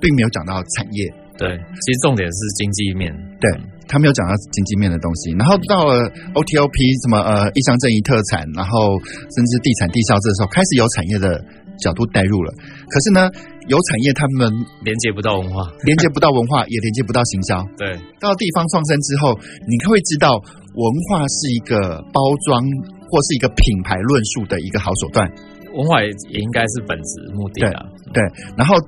[0.00, 3.46] 并没有讲到产业，对，其实重点是经济面，对，
[3.86, 5.30] 他没有讲到经济面的东西。
[5.38, 8.98] 然后到了 OTOP 什么呃一乡镇一特产，然后
[9.34, 11.38] 甚至地产地销这时候，开始有产业的
[11.78, 12.50] 角度带入了。
[12.90, 13.30] 可是呢，
[13.66, 14.50] 有产业他们
[14.82, 17.62] 连接不到文化， 连接不到文化，也连接不到行销。
[17.76, 19.34] 对，到地方创生之后，
[19.66, 20.38] 你会知道
[20.78, 22.62] 文化是一个包装
[23.10, 25.26] 或是一个品牌论述的一个好手段。
[25.74, 27.82] 文化也也应该是本质目的啊。
[28.14, 28.22] 对，
[28.56, 28.78] 然后。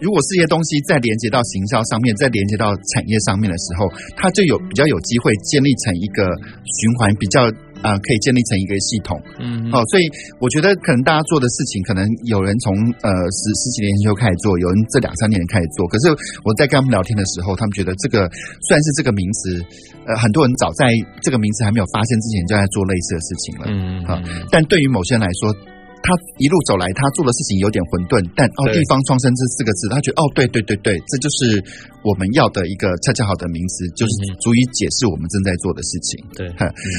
[0.00, 3.84] 如果这些东西再连接到行销上面，再连接到产业上面的时候，
[4.16, 6.24] 它就有比较有机会建立成一个
[6.64, 7.44] 循环，比较
[7.82, 9.16] 啊、呃、可以建立成一个系统。
[9.38, 10.04] 嗯，好、哦，所以
[10.40, 15.86] 我觉得可能大家做的事情，可能有人从呃十十几年前就开始做，有人这两三年开始做。
[15.88, 16.08] 可是
[16.44, 18.28] 我在跟他们聊天的时候，他们觉得这个
[18.66, 19.60] 虽然是这个名词，
[20.06, 20.88] 呃，很多人早在
[21.22, 23.64] 这个名词还没有发现之前就在做类似的事情了。
[23.68, 25.52] 嗯，啊、哦，但对于某些人来说。
[26.00, 31.60] 他一路走来，他做的事情有点混沌，但哦，地方创生这四个字，他觉得哦，对对对对，这就是
[32.02, 36.16] 我们要的一个恰恰好的名词，就是足以解释我们正在做的事情。
[36.32, 36.48] 对，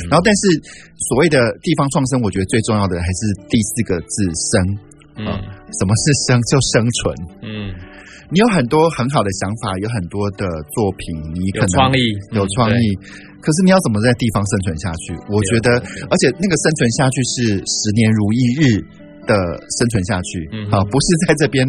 [0.10, 0.54] 然后但是
[1.10, 4.54] 所谓的地方创生，我觉得最重要的还是第四个字“生”。
[5.18, 6.40] 嗯，什么是生？
[6.48, 7.14] 就生存。
[7.44, 7.74] 嗯，
[8.32, 12.98] 你有很多很好的想法，有很多的作品，你可能有创意，有创意。
[13.42, 15.18] 可是你要怎么在地方生存下去？
[15.28, 18.86] 我觉得，而且那个生存下去是十年如一日。
[19.28, 19.36] 的
[19.78, 21.66] 生存下去，嗯，好，不是在这边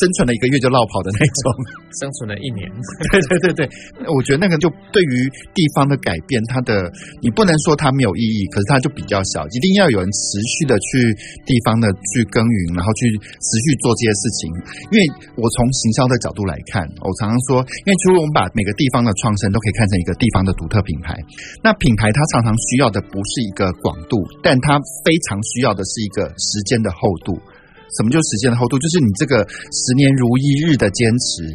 [0.00, 1.44] 生存了一个月就落跑的那种，
[2.00, 2.64] 生存了一年，
[3.12, 6.90] 对对对对，我觉得那个就对于地方的改变，它的
[7.20, 11.12] 你不能说它没有意义，可是它就比较小，一定要有人持续的去
[11.44, 14.48] 地方的去耕耘，然后去持续做这些事情。
[14.90, 15.00] 因为
[15.36, 21.14] 我从行销的角度来看，我常常说，因为除了我们把每个地方的创生都可以看成一个地方的独特品牌，
[21.62, 26.93] 那品牌它常常需要的不是一个广度，但它非常需要的是一个时间的。
[26.94, 27.34] 厚度，
[27.98, 28.78] 什么就是时间的厚度？
[28.78, 31.50] 就是你这个十年如一日的坚持，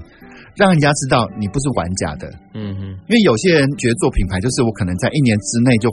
[0.56, 2.28] 让人家知道你不是玩假的。
[2.54, 5.90] 嗯哼，因为有些人觉得做品牌就是我可能在一年之内就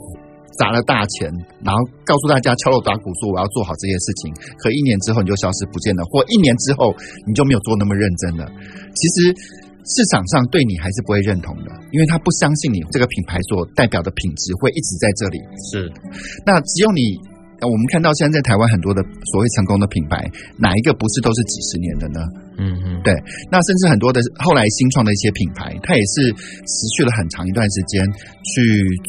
[0.59, 1.31] 砸了大钱，
[1.63, 6.95] 然后告诉大家敲锣打鼓说我要做好这些事情，可一年之后你就消失不见了，或一年之后
[7.27, 8.47] 你就没有做那么认真了。
[8.95, 9.35] 其实
[9.85, 15.39] 市场上对你还是不会认同的，因为他不相信你这个品牌所代表的品质会一直在这里。
[15.71, 15.93] 是，
[16.47, 17.19] 那只有你。
[17.61, 19.01] 那我们看到现在在台湾很多的
[19.33, 20.21] 所谓成功的品牌，
[20.59, 22.21] 哪一个不是都是几十年的呢？
[22.59, 23.12] 嗯嗯，对。
[23.51, 28.01] 那甚至很多的后来新创的一些品牌，它也是持续了很长一段时间
[28.45, 28.61] 去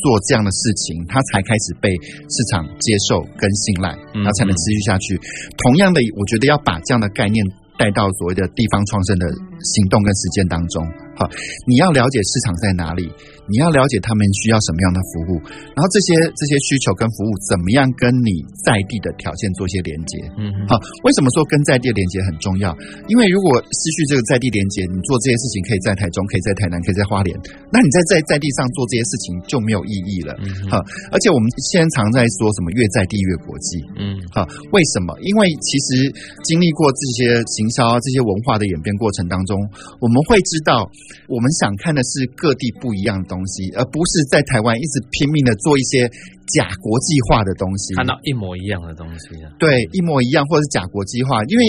[0.04, 1.92] 做这样的事情，它才开始被
[2.28, 5.20] 市场接受跟信赖，然后才能持续下去。
[5.60, 7.44] 同样的，我觉得要把这样的概念
[7.78, 9.28] 带到所谓的地方创生的
[9.62, 10.86] 行动跟实践当中。
[11.18, 11.26] 好，
[11.66, 13.10] 你要了解市场在哪里，
[13.50, 15.42] 你要了解他们需要什么样的服务，
[15.74, 20.14] 然后这些这些需求跟服务怎么样跟你在地的条件做一些连接。
[20.38, 22.70] 嗯，好，为什么说跟在地的连接很重要？
[23.10, 27.34] 因为如果失去这个在地连接，你做这些事情可以在台中，可以在台南，可以在花莲，
[27.74, 30.38] 那你在在在地上做这些事情就没有意义了。
[30.38, 30.78] 嗯，好，
[31.10, 33.82] 而且我们现在常在说什么越在地越国际。
[33.98, 35.18] 嗯，好，为什么？
[35.26, 36.14] 因为其实
[36.46, 39.56] 经历过这些行销啊，这些文化的演变过程当中，
[40.04, 40.84] 我们会知道。
[41.28, 46.08] 我们想看的是各地不一样的东西，而不是在台湾一直拼命的做一些
[46.56, 49.52] 假国际化的东西，看到一模一样的东西啊。
[49.60, 51.64] 对，一模一样或者是假国际化，因为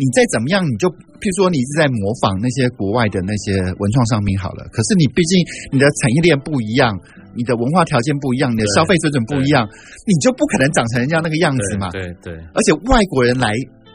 [0.00, 0.88] 你再怎么样，你就
[1.20, 5.36] 譬如说你是在模仿那些国外的那些文创商品好了，可是你毕竟
[5.72, 6.96] 你的产业链不一样，
[7.36, 9.68] 你的文化条件不一样，你的消费水准不一样，
[10.08, 11.92] 你就不可能长成人家那个样子嘛。
[11.92, 13.52] 对对，对，而且外国人来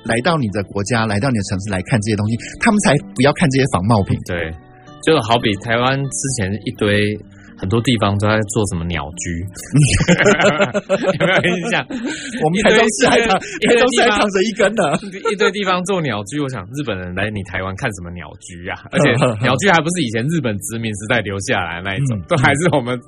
[0.08, 4.17] 来到你的国家，来到你的城市来看这些东西，他们才不要看这些仿冒品。
[4.26, 4.52] 对。
[5.06, 7.15] 就好比台湾之前一堆
[7.56, 9.39] 很多地方都在做什么鸟居，
[11.22, 11.86] 有没有印象？
[12.43, 14.84] 我们台中市还躺，台中市还躺着一根呢。
[15.32, 18.76] 一堆地方做鸟居，我想日本人来你台湾看什么鸟居啊？
[18.91, 23.00] 而且鸟居还不是以前日本殖民时代留下来的那一种，都还是我们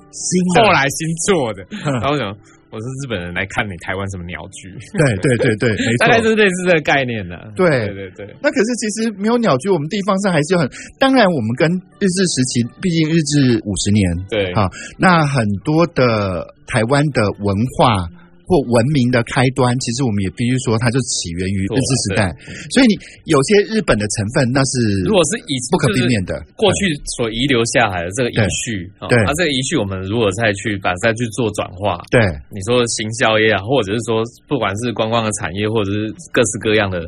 [0.56, 1.66] 后来新做的。
[2.00, 2.34] 然后我想。
[2.70, 4.70] 我是日本人来看你台湾什么鸟居？
[4.96, 7.34] 对对对对， 没错，大概是类似这个概念的。
[7.56, 10.70] 对对对，那可是其实没有鸟居，我们地方上还是有很。
[10.98, 18.08] 当然，我们跟日治时期，毕竟日治五十年，对啊，那很多的台湾的文化。
[18.50, 22.26] 或文明的开端，其实我们也必须说，它就起源于日治时代。
[22.74, 22.98] 所以你
[23.30, 32.18] 有些日本的成分，那是如果是以不可避免的过去所遗留下来的这个遗绪，对，那这个遗绪我们如果再去把它再去做转化，对，
[32.50, 37.06] 你说行销也好，或者是说不管是观光的产业，或者是各式各样的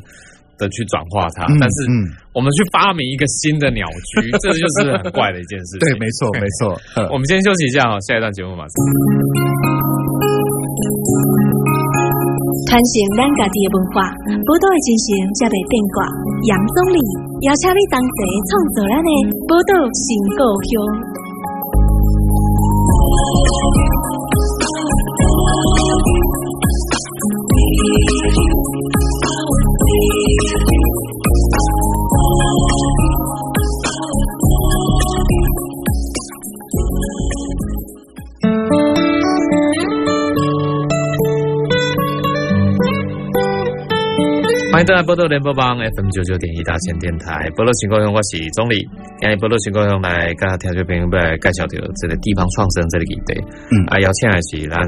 [0.58, 1.90] 的去转化它，但是
[2.32, 3.82] 我们去发明一个新的鸟
[4.14, 5.90] 居， 这就是很怪的一件事情。
[5.90, 6.78] 对，没错，没错。
[7.10, 9.71] 我们先休息一下哈，下一段节目马上。
[12.72, 14.00] 传承咱家己的文化，
[14.48, 16.08] 宝岛的精神才袂变卦。
[16.48, 16.96] 杨总理
[17.44, 18.16] 邀请你同齐
[18.48, 19.10] 创造咱的
[19.44, 20.72] 宝岛新故乡。
[44.82, 48.82] 迎登来波多联播帮 FM 九九点一大千电台，波多新故乡，我是总理。
[49.20, 53.38] 今日波多新故乡来跟听众朋友来介绍到这个地方创生这个议题。
[53.70, 54.82] 嗯，啊，邀请的是咱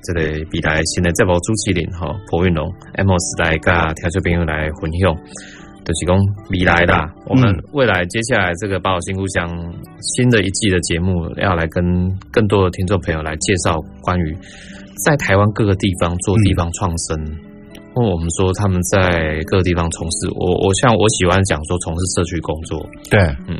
[0.00, 0.20] 这个
[0.56, 2.64] 未来新的节目主持人哈，朴运龙
[2.96, 5.12] Amos 来跟听众朋友来分享，
[5.84, 6.16] 就是讲
[6.48, 7.44] 未来啦，我们
[7.76, 9.44] 未来接下来这个宝岛新故乡
[10.00, 11.84] 新的一季的节目，要来跟
[12.32, 14.34] 更多的听众朋友来介绍关于
[15.04, 17.20] 在台湾各个地方做地方创生。
[17.20, 17.45] 嗯
[17.96, 22.78] 因为我们说他们在各个地方从事，我我像我喜欢讲说从事社区工作，
[23.10, 23.56] 对，嗯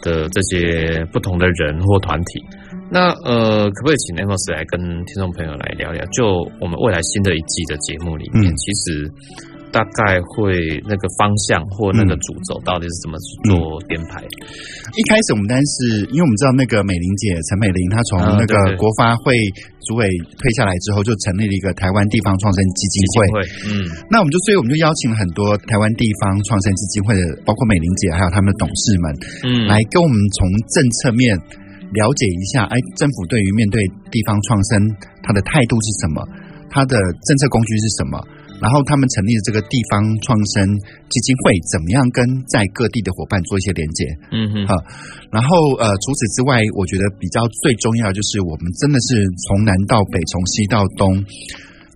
[0.00, 2.42] 的这些不同的人或团体，
[2.90, 6.04] 那呃，可不可以请 Amos 来跟听众朋友来聊聊？
[6.14, 9.10] 就我们未来新的一季的节目里面，嗯、其实。
[9.72, 10.52] 大概会
[10.84, 13.16] 那个方向或那个主轴到底是怎么
[13.48, 14.20] 做编排？
[14.92, 19.32] 一开始我们单是因为我们知道那个美玲姐陈美玲，她从那个国发会
[19.88, 20.04] 主委
[20.36, 23.16] 退下来之后，就成立了一个台湾地方创生基金会。
[23.72, 23.72] 嗯，
[24.12, 29.04] 那我们就所以我们就邀请了很多台湾地方创生基金会的，包括美玲姐还有他们的董事们，
[29.48, 30.44] 嗯，来跟我们从
[30.76, 31.32] 政策面
[31.96, 33.80] 了解一下，哎，政府对于面对
[34.12, 34.76] 地方创生，
[35.24, 36.20] 它的态度是什么？
[36.68, 38.20] 它的政策工具是什么？
[38.62, 40.62] 然后他们成立的这个地方创生
[41.10, 44.06] 基金会，怎么样跟在各地的伙伴做一些连接？
[44.30, 44.78] 嗯哼，好。
[45.34, 45.50] 然后
[45.82, 51.10] 呃，除此之外，我觉得比较最重要的就是我们真的是从南到北，从西到东，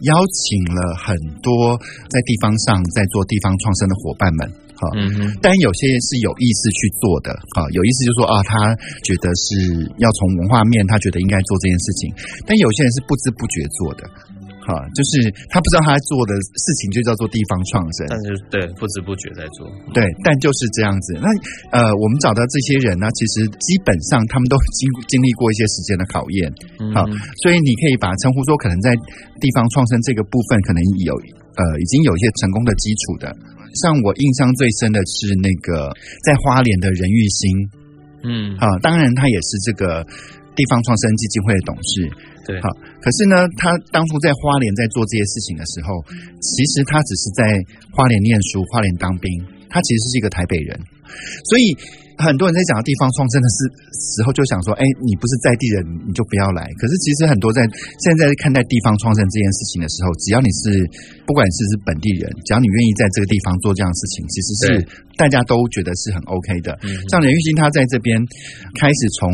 [0.02, 1.78] 邀请了很多
[2.10, 4.50] 在地方上在做地方创生的伙伴们。
[4.76, 5.38] 哈，嗯哼。
[5.40, 8.74] 但有些是有意识去做的，哈，有意思就是说啊，他
[9.06, 12.12] 觉得是要从文化面，他觉得应该做这件事情。
[12.44, 14.02] 但有些人是不知不觉做的。
[14.66, 19.62] 啊，就是他不知道他在做的事情就叫做地方创生，但是对不知不觉在做，
[19.94, 21.14] 对，但就是这样子。
[21.22, 21.30] 那
[21.70, 26.50] 呃，我们找到这些人呢，其实基本上他们都 经经历过一些时间的考验，
[26.90, 27.06] 好，
[27.46, 28.90] 所以你可以把它称呼说，可能在
[29.38, 33.30] 地方创生这个部分，可能有呃已经有一些成功的基础的。
[33.78, 35.94] 像我印象最深的是那个
[36.26, 37.44] 在花莲的任玉兴，
[38.26, 40.02] 嗯，啊，当然他也是这个
[40.56, 42.10] 地方创生基金会的董事。
[42.46, 42.70] 对，好。
[43.02, 45.98] 可是呢，他当初在花莲在做这些事情的时候，
[46.40, 47.42] 其实他只是在
[47.92, 49.26] 花莲念书，花莲当兵。
[49.68, 50.72] 他其实是一个台北人，
[51.50, 51.74] 所以
[52.16, 53.58] 很多人在讲地方创生的时
[54.14, 56.64] 时候，就想说：哎，你不是在地人，你就不要来。
[56.80, 57.60] 可是其实很多在
[58.00, 60.86] 现在在看待地方创生这件事情的时候，只要你是
[61.26, 64.64] 不管是是本地人，只要你愿意在这个地方做这样的事情，其实是
[65.18, 66.72] 大家都觉得是很 OK 的。
[67.10, 68.16] 像任玉兴他在这边
[68.80, 69.28] 开始从，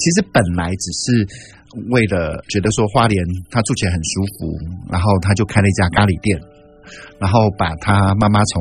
[0.00, 1.28] 其实本来只是。
[1.88, 3.16] 为了觉得说花莲
[3.50, 4.52] 他住起来很舒服，
[4.90, 6.36] 然后他就开了一家咖喱店，
[7.16, 8.60] 然后把他妈妈从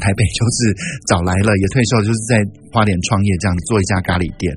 [0.00, 0.72] 台北就是
[1.08, 2.36] 找来了，也退休，就是在
[2.68, 4.52] 花莲创业这样做一家咖喱店。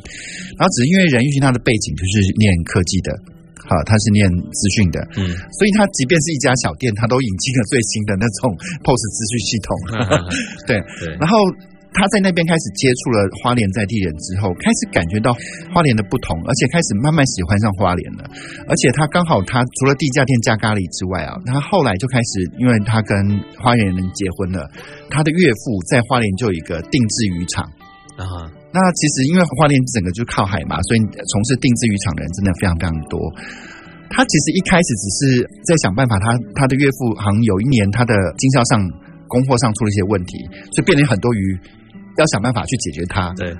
[0.60, 3.15] 然后只是因为任玉兴他的背景就是念科技的，
[3.63, 8.51] 好，他是念资讯的，嗯，所以他即便是一家小店，他都引进了最新的那种
[8.84, 9.69] POS 资讯系统，
[10.67, 11.36] 对对，然后。
[11.95, 15.31] 他在那边开始接触了花莲在地人之后，开始感觉到
[15.71, 18.27] 花莲的不同，而且开始慢慢喜欢上花莲了。
[18.67, 23.15] 而且他刚好，他除了地价店加咖喱之外啊，他后来就开始，因为他跟
[23.55, 24.67] 花莲人结婚了，
[25.08, 27.63] 他的岳父在花莲就有一个定制渔场
[28.19, 28.51] 啊。
[28.75, 33.15] 那其实因为花莲整个就靠海嘛，所以从事定制渔场的人真的非常非常多。
[34.12, 35.23] 他其实一开始只是
[35.63, 38.84] 在想办法，他他的岳父好像有一年他的经销上
[39.31, 40.43] 供货上出了一些问题，
[40.75, 41.55] 所以变成很多鱼。
[42.17, 43.51] 要想办法去解决它，对，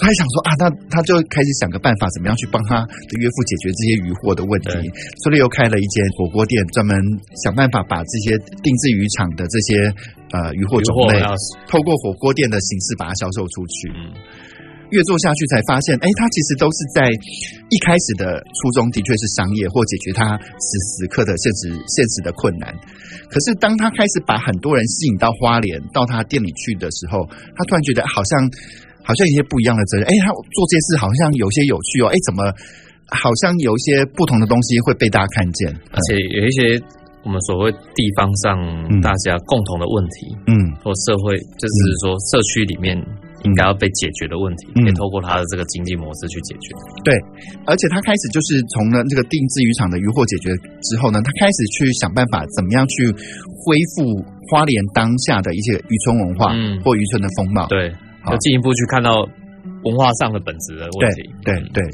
[0.00, 4.88] 他还想说啊，那他就开始想个办法，怎么样去帮他的岳父解决这些渔获的问题，
[5.22, 6.96] 所以又开了一间火锅店，专门
[7.44, 9.92] 想办法把这些定制渔场的这些
[10.32, 11.20] 呃渔获种类，
[11.68, 13.92] 透过火锅店的形式把它销售出去。
[13.92, 14.14] 嗯，
[14.90, 17.04] 越做下去才发现，哎，他其实都是在
[17.68, 22.72] 一开始的初衷的确是商业或解决他此时此刻的现实现实的困难。
[23.28, 28.40] 可是，当他开始把很多人吸引到花莲到他店里去的时候，他突然觉得好像
[29.04, 30.06] 好像一些不一样的责任。
[30.08, 32.08] 哎，他做这些事好像有些有趣哦。
[32.08, 32.48] 哎，怎么
[33.12, 35.68] 好像有一些不同的东西会被大家看见？
[35.92, 36.80] 而且有一些
[37.24, 38.56] 我们所谓地方上
[39.02, 42.96] 大家共同的问题，嗯，或社会就是说社区里面。
[43.44, 46.74] 应该要被解决的问题，可以透过他的这个经济模式去解决。
[47.04, 47.14] 对，
[47.66, 50.50] 而且他开始就是从呢这个定制渔场的渔获解决
[50.82, 53.06] 之后呢，他开始去想办法怎么样去
[53.54, 54.18] 恢复
[54.50, 56.50] 花莲当下的一些渔村文化，
[56.82, 57.66] 或渔村的风貌。
[57.68, 57.94] 对，
[58.26, 59.22] 要，进一步去看到
[59.84, 61.22] 文化上的本质的问题。
[61.44, 61.84] 对对对。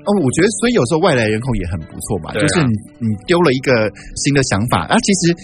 [0.00, 3.86] 哦，我觉得所以有时候外来人口也很不错嘛，啊、就是你你丢了一个
[4.16, 5.36] 新的想法啊，其实。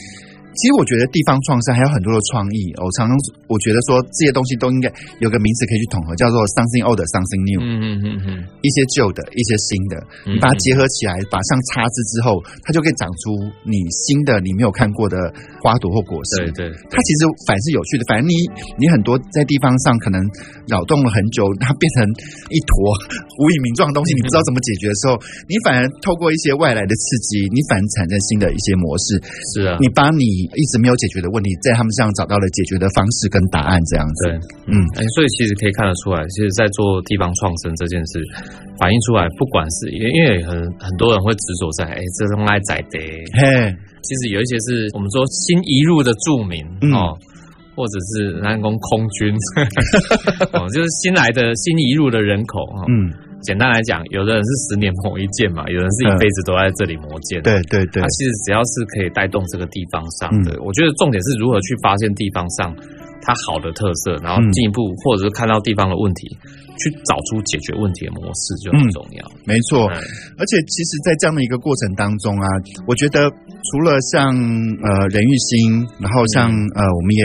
[0.57, 2.73] 其实我觉得地方创生还有很多的创意。
[2.81, 3.13] 我常常
[3.47, 4.89] 我觉得说这些东西都应该
[5.21, 7.61] 有个名词可以去统合，叫做 something old, something new。
[7.61, 8.29] 嗯嗯嗯嗯，
[8.65, 9.95] 一些旧的，一些新的，
[10.25, 13.37] 你把它结合起来，把上插枝之后，它就可以长出
[13.69, 15.17] 你新的你没有看过的
[15.61, 16.49] 花朵或果实。
[16.57, 18.03] 对对，它其实反是有趣的。
[18.09, 18.33] 反正你
[18.81, 20.17] 你很多在地方上可能
[20.67, 22.09] 扰动了很久，它变成
[22.49, 22.75] 一坨
[23.45, 25.21] 无以名状的东西，你不知道怎么解决的时候，
[25.53, 29.21] 你反而透过一些外来的刺激，你反而产生新的一些模式。
[29.53, 30.46] 是啊，你把你。
[30.55, 34.29] 一直没有解决的问题，在他们身上找到了解决的方式跟答案，这样子。
[34.29, 34.33] 对，
[34.71, 38.21] 嗯，哎，所以其实可以看得出来，其实，在做地方创生这件事，
[38.79, 42.99] 反映出来，不管是因为因为很很多人会执着在，哎，这种爱宰的，
[43.35, 46.63] 嘿，其实有一些是我们说新移入的住民
[46.95, 47.19] 哦，嗯、
[47.75, 49.35] 或者是南宫空军，
[50.55, 53.11] 哦，就是新来的新移入的人口，嗯。
[53.43, 57.43] 简单来讲，有的人是十年磨一剑嘛，有人是一辈子都在这里磨剑。
[57.43, 62.75] 对对对，他其实只要是可以带动这个地方上的，我觉得重点是如何去发现地方上
[63.23, 66.27] 它好的特色，然后进一步或者是看到地方的问题，
[66.79, 69.23] 去找出解决问题的模式就很重要。
[69.45, 72.47] 没错，而且其实，在这样的一个过程当中啊，
[72.87, 74.35] 我觉得除了像
[74.83, 77.25] 呃任玉兴，然后像呃我们也。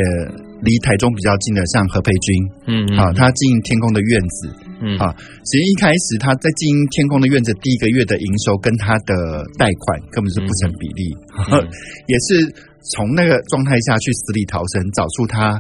[0.62, 5.14] 离台中比较近的，像何培军，嗯，嗯，啊，他经营天空的院子，嗯，啊，
[5.46, 11.16] 其实一开始他在经营天空的院子第一个月的营收跟他的贷款根本是不成比例，
[12.10, 12.50] 也是
[12.94, 15.54] 从那个状态下去死里逃生，找出他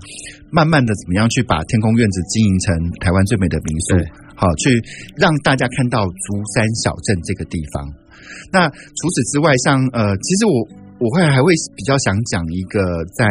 [0.50, 3.96] 慢慢的怎么样去把天空院子经营成台湾最美的民宿，
[4.36, 4.82] 好、啊，去
[5.16, 7.88] 让大家看到竹山小镇这个地方。
[8.52, 10.54] 那除此之外，像呃，其实我
[10.98, 13.26] 我会还会比较想讲一个在。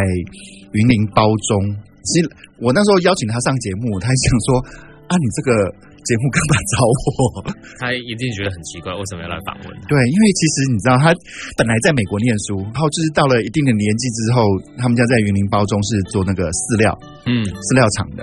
[0.72, 1.74] 云林包中，
[2.05, 2.30] 其实
[2.62, 4.49] 我那时候邀请他上节目，他还想说
[5.11, 5.50] 啊，你这个
[6.06, 7.42] 节目干嘛找我？
[7.82, 9.66] 他一定觉得很奇怪，为什么要来访问？
[9.90, 11.11] 对，因为其实你知道，他
[11.58, 14.46] 本来在美国念书，然后就是到了一定的年纪之后，
[14.78, 16.94] 他们家在云林包中是做那个饲料，
[17.26, 18.22] 嗯，饲料厂的，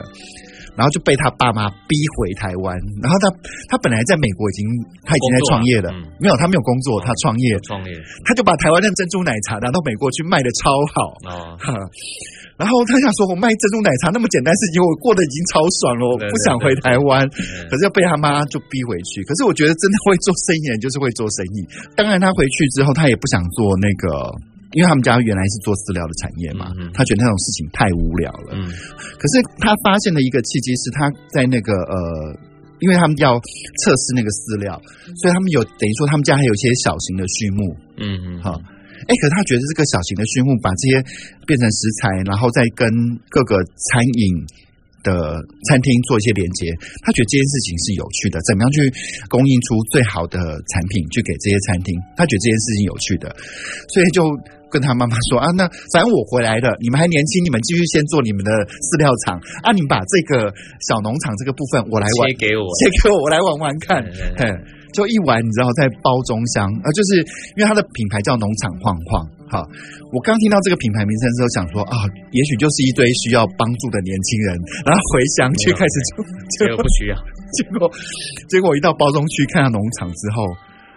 [0.80, 2.72] 然后就被他爸妈逼回台湾，
[3.04, 3.28] 然后他
[3.68, 4.64] 他本来在美国已经
[5.04, 7.92] 他已经在创业了，嗯、没有他没有工作，他创业创业，
[8.24, 10.96] 他就把台湾的珍珠奶茶拿到美国去卖的超好
[11.28, 11.36] 啊。
[12.58, 17.22] 哦然后他想说：“我卖珍珠奶茶那么简单事情，我过得已经超爽了，我不想回台湾。
[17.70, 19.22] 可是要被他妈就逼回去。
[19.30, 21.62] 可是我觉得真的会做生意的人就是会做生意。
[21.94, 24.34] 当然他回去之后，他也不想做那个，
[24.74, 28.58] 因为他们家原来是做饲料的产业嘛，他觉得那种事情太无聊了。
[29.22, 32.34] 可是他发现的一个契机，是他在那个呃，
[32.82, 33.38] 因为他们要
[33.86, 34.74] 测试那个饲料，
[35.22, 37.62] 所以他们有等于说他们家还有一些小型的畜牧。
[38.02, 38.58] 嗯嗯，好。”
[39.06, 40.98] 哎，可是他觉得这个小型的畜牧把这些
[41.46, 42.90] 变成食材，然后再跟
[43.30, 44.42] 各个餐饮
[45.06, 45.40] 的
[45.70, 46.68] 餐厅做一些连接，
[47.06, 48.42] 他觉得这件事情是有趣的。
[48.44, 48.92] 怎么样去
[49.30, 51.96] 供应出最好的产品去给这些餐厅？
[52.18, 53.32] 他觉得这件事情有趣的，
[53.94, 54.28] 所以就
[54.68, 55.64] 跟他妈妈说啊，那
[55.96, 58.52] 反正我回来了，你们还年轻，你们继续先做你们的
[58.84, 60.52] 饲料厂啊，你们把这个
[60.84, 64.04] 小农场这个部分我来玩，切给我，切给我，我来玩玩看，
[64.44, 64.77] 嗯。
[64.98, 67.22] 就一碗，你知道，在包中香啊，就是
[67.54, 69.22] 因为它的品牌叫农场晃晃。
[69.46, 69.62] 好，
[70.10, 71.94] 我刚听到这个品牌名称之后，想说啊，
[72.34, 76.26] 也许就是一堆需要帮助的年轻人，然后回乡去开始做，
[76.58, 77.16] 结果不需要。
[77.54, 77.86] 结果，
[78.50, 80.44] 结果一到包中区看到农场之后，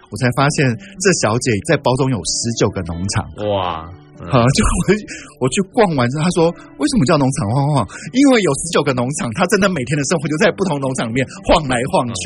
[0.09, 3.23] 我才发现这小姐在包中有十九个农场。
[3.53, 3.85] 哇！
[4.21, 7.87] 好，就我我去逛完之后，他说为什么叫农场晃晃？
[8.11, 12.21] 因为有十九个农场，他真的每天的生活就在不同农场里面晃来晃去。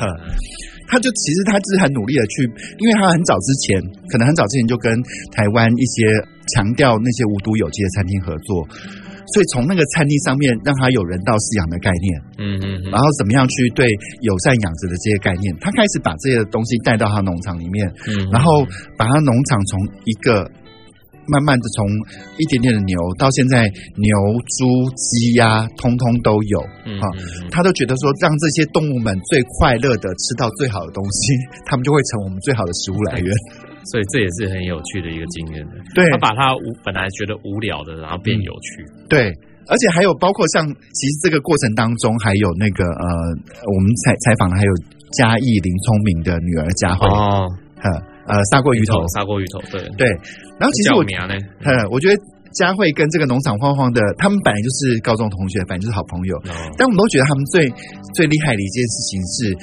[0.00, 0.08] 嗯。
[0.88, 2.42] 他就其实他是很努力的去，
[2.80, 3.76] 因为他很早之前，
[4.08, 4.90] 可能很早之前就跟
[5.36, 6.08] 台湾一些
[6.56, 8.66] 强调那些无毒有机的餐厅合作，
[9.36, 12.08] 所以从那个餐厅上面让他有人道饲养的概念，
[12.40, 13.84] 嗯嗯，然后怎么样去对
[14.24, 18.64] 友善养殖的这些概念，他开始把这些东西带到他农场里面，嗯，然后
[18.96, 19.78] 把他农场从
[20.08, 20.50] 一个。
[21.28, 21.86] 慢慢的从
[22.38, 24.10] 一点点的牛到现在牛、
[24.58, 26.60] 猪、鸡、鸭，通通都有，
[26.98, 27.04] 哈，
[27.50, 31.32] 他都觉得说，让这些动物们最快乐的吃到最好的东西，
[31.68, 33.28] 他们就会成我们最好的食物来源。
[33.84, 35.72] 所以这也是很有趣的一个经验的。
[35.94, 38.84] 对，他把他无本来觉得无聊的，然后变有趣。
[39.08, 39.32] 对，
[39.66, 43.06] 而且还有包括像，其实这个过程当中还有那个呃，
[43.64, 44.72] 我们采采访的还有
[45.16, 47.48] 嘉义林聪明的女儿佳慧哦，
[47.80, 47.88] 哈。
[48.28, 49.80] 呃，砂锅鱼头，砂锅鱼头，对。
[49.96, 50.06] 对。
[50.60, 52.14] 然后其实我，嗯，我觉得
[52.52, 56.36] 佳慧跟这个农场晃晃的，他们本来就是高中同学，本来就是好朋友。
[56.36, 57.66] 哦、但我们都觉得他们最
[58.14, 59.56] 最厉害的一件事情是，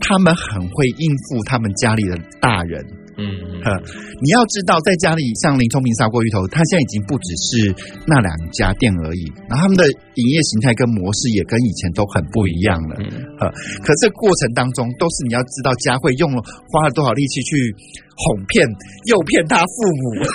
[0.00, 2.84] 他们很会应付他们家里的大人，
[3.20, 3.68] 嗯嗯，
[4.24, 7.74] 你要知道，在家里像林聪明砂锅鱼头，它现在已经不只是
[8.06, 12.96] 那两家店而已，然后他们的营业形态跟模式也跟以前都很不一样了。
[12.98, 13.06] 嗯，
[13.84, 16.42] 可这过程当中，都是你要知道佳慧用了
[16.72, 17.52] 花了多少力气去
[18.16, 18.66] 哄骗、
[19.04, 20.24] 诱骗他父母。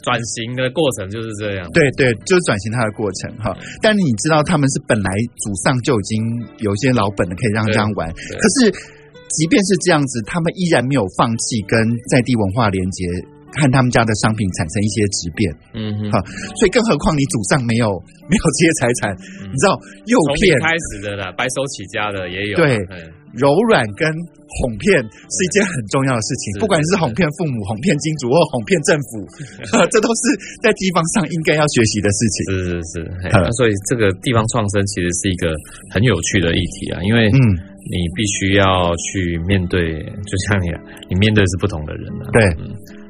[0.00, 3.54] 转型的过程就是这样，对对，就是转型它的过程哈。
[3.82, 6.16] 但你知道他们是本来祖上就已经
[6.58, 8.08] 有一些老本的，可以让这样玩。
[8.08, 8.72] 可是
[9.36, 11.76] 即便是这样子，他们依然没有放弃跟
[12.08, 13.04] 在地文化连接，
[13.52, 15.40] 和他们家的商品产生一些质变。
[15.74, 16.22] 嗯哼，哈，
[16.56, 17.88] 所以更何况你祖上没有
[18.28, 19.12] 没有这些财产，
[19.44, 19.72] 嗯、你知道
[20.06, 22.56] 诱骗开始的啦，白手起家的也有。
[22.56, 22.78] 对。
[23.36, 29.20] 柔软跟哄骗是一件很重要的事情，不管是哄骗父母、哄骗金主或哄骗政府，
[29.92, 30.32] 这都是
[30.64, 32.36] 在地方上应该要学习的事情。
[32.48, 32.92] 是是是，
[33.28, 35.52] 那所以这个地方创生其实是一个
[35.92, 37.36] 很有趣的议题啊，因为嗯，
[37.90, 40.68] 你必须要去面对，就像你，
[41.08, 42.28] 你面对的是不同的人啊。
[42.32, 42.44] 对。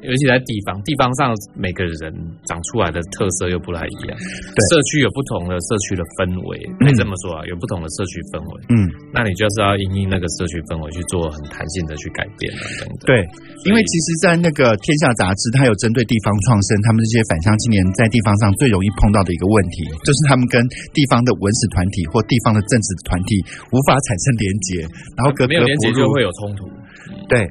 [0.01, 2.11] 尤其在地方，地方上每个人
[2.47, 4.15] 长出来的特色又不太一样。
[4.15, 8.53] 对，社区有不同的社区的氛围，可以这么说啊，有不同的社区氛围。
[8.71, 8.75] 嗯，
[9.11, 12.47] 那你就是要因应那个社区氛围去做很弹性的去改变
[12.79, 13.11] 等等。
[13.11, 13.19] 对，
[13.67, 20.63] 因为其实，在那个《天下》杂志，它有针对地方创生，他们这些返乡青年在地方上最容易碰到的一个问题，就是他们跟
[20.95, 23.35] 地方的文史团体或地方的政治团体
[23.75, 24.69] 无法产生连结，
[25.19, 26.63] 然后格格不入，没有连结就会有冲突。
[27.27, 27.43] 对，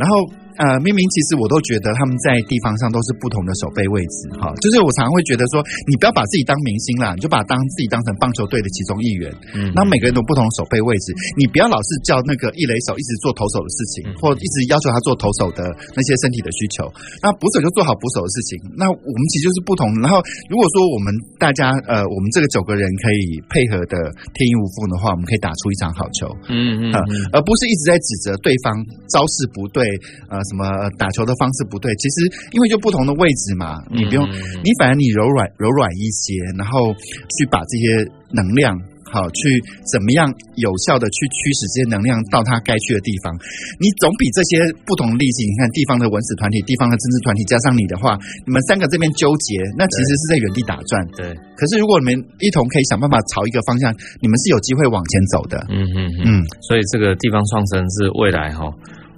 [0.00, 0.16] 然后。
[0.60, 15.64] 呃，明明其实我都觉得他们在地方上都是不同的守备位置，哈，就是我常常会觉得说，你不要把自己当明星啦，你就把当自己当成棒球队的其中一员，嗯，那每个人都不同的守备位置，你不要老是叫那个一垒手一直做投手的事情，或一直要求他做投手的
[15.96, 16.84] 那些身体的需求，
[17.24, 19.88] 那捕手就做好捕手的事情，那我们其实就是不同。
[20.04, 20.20] 然后
[20.52, 21.08] 如果说我们
[21.40, 23.96] 大家呃，我们这个九个人可以配合的
[24.36, 26.94] 天衣无缝的话，我们可以打出一场好球，嗯嗯，
[27.32, 28.76] 而不是一直在指责对方
[29.08, 29.80] 招式不对，
[30.28, 30.41] 呃。
[30.44, 31.94] 什么打球的方式不对？
[31.96, 34.26] 其实因为就不同的位置嘛，你不用，
[34.64, 38.74] 你反而你柔软柔软一些，然后去把这些能量
[39.12, 39.60] 好去
[39.92, 40.24] 怎么样
[40.56, 43.28] 有效的去驱使这些能量到它该去的地方。
[43.76, 44.56] 你总比这些
[44.88, 48.16] 不同的例子，你看地方的文史团体、地方的政治团体加上你的话，
[48.46, 51.04] 你们三个这边纠结，那其实是在原地打转。
[51.12, 51.28] 对。
[51.60, 55.60] 可是如果你们一同可以想办法朝一个方向，你们是有机会往前走的。
[55.68, 56.42] 嗯嗯嗯。
[56.64, 58.64] 所以这个地方创生是未来哈。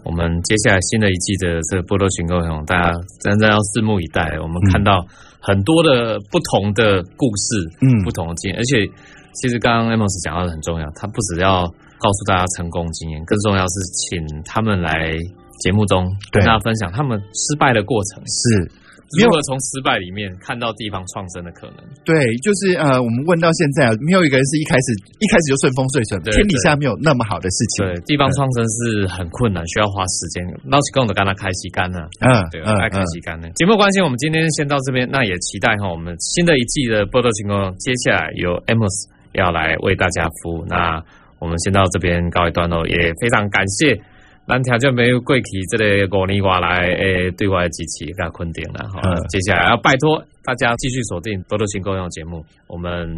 [0.05, 4.39] 我们接下来新的一季的这个波多寻狗熊，大家真的要拭目以待。
[4.39, 5.05] 我们看到
[5.41, 8.87] 很多的不同的故事，嗯，不同的经验，而且
[9.33, 11.67] 其实刚刚 Amos 讲到的很重要，他不只要
[11.99, 15.17] 告诉大家成功经验，更重要是请他们来
[15.59, 18.84] 节目中跟大家分享他们失败的过程，是。
[19.21, 21.85] 如何从失败里面看到地方创生的可能？
[22.05, 24.87] 对，就是呃，我们问到现在啊，没有一个人是一开始
[25.21, 27.87] 一开始就顺风顺水，天底下没有那么好的事情。
[27.87, 30.43] 对，地方创生是很困难，需要花时间。
[30.65, 33.49] 老是跟我们跟他开洗干呢，嗯，对，爱开洗干呢。
[33.55, 40.65] 节目关系，我们今天先到这边，那也期待哈，我们新的一季的报道情况，接下来由 Amos 要来为大家服务。
[40.67, 41.03] 那
[41.39, 44.01] 我们先到这边告一段落，也非常感谢。
[44.47, 45.43] 咱听众朋友过去
[45.73, 49.01] 这个五年外来诶，对外的支持跟肯定了哈。
[49.33, 52.45] 接下来要拜托大家继续锁定《多多新共用》节目。
[52.69, 53.09] 我们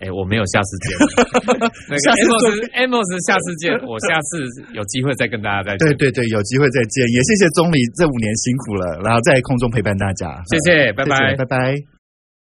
[0.00, 0.92] 诶，我没有下次见。
[1.88, 2.04] 那个
[2.76, 3.72] Amos，Amos， 下次见。
[3.88, 4.44] 我下次
[4.76, 5.88] 有机会再跟大家再见。
[5.96, 7.00] 对对对，有机会再见。
[7.08, 10.28] 也谢谢钟离这五年辛苦了，然后在空中陪伴大家。
[10.52, 11.93] 谢谢，拜拜，拜拜。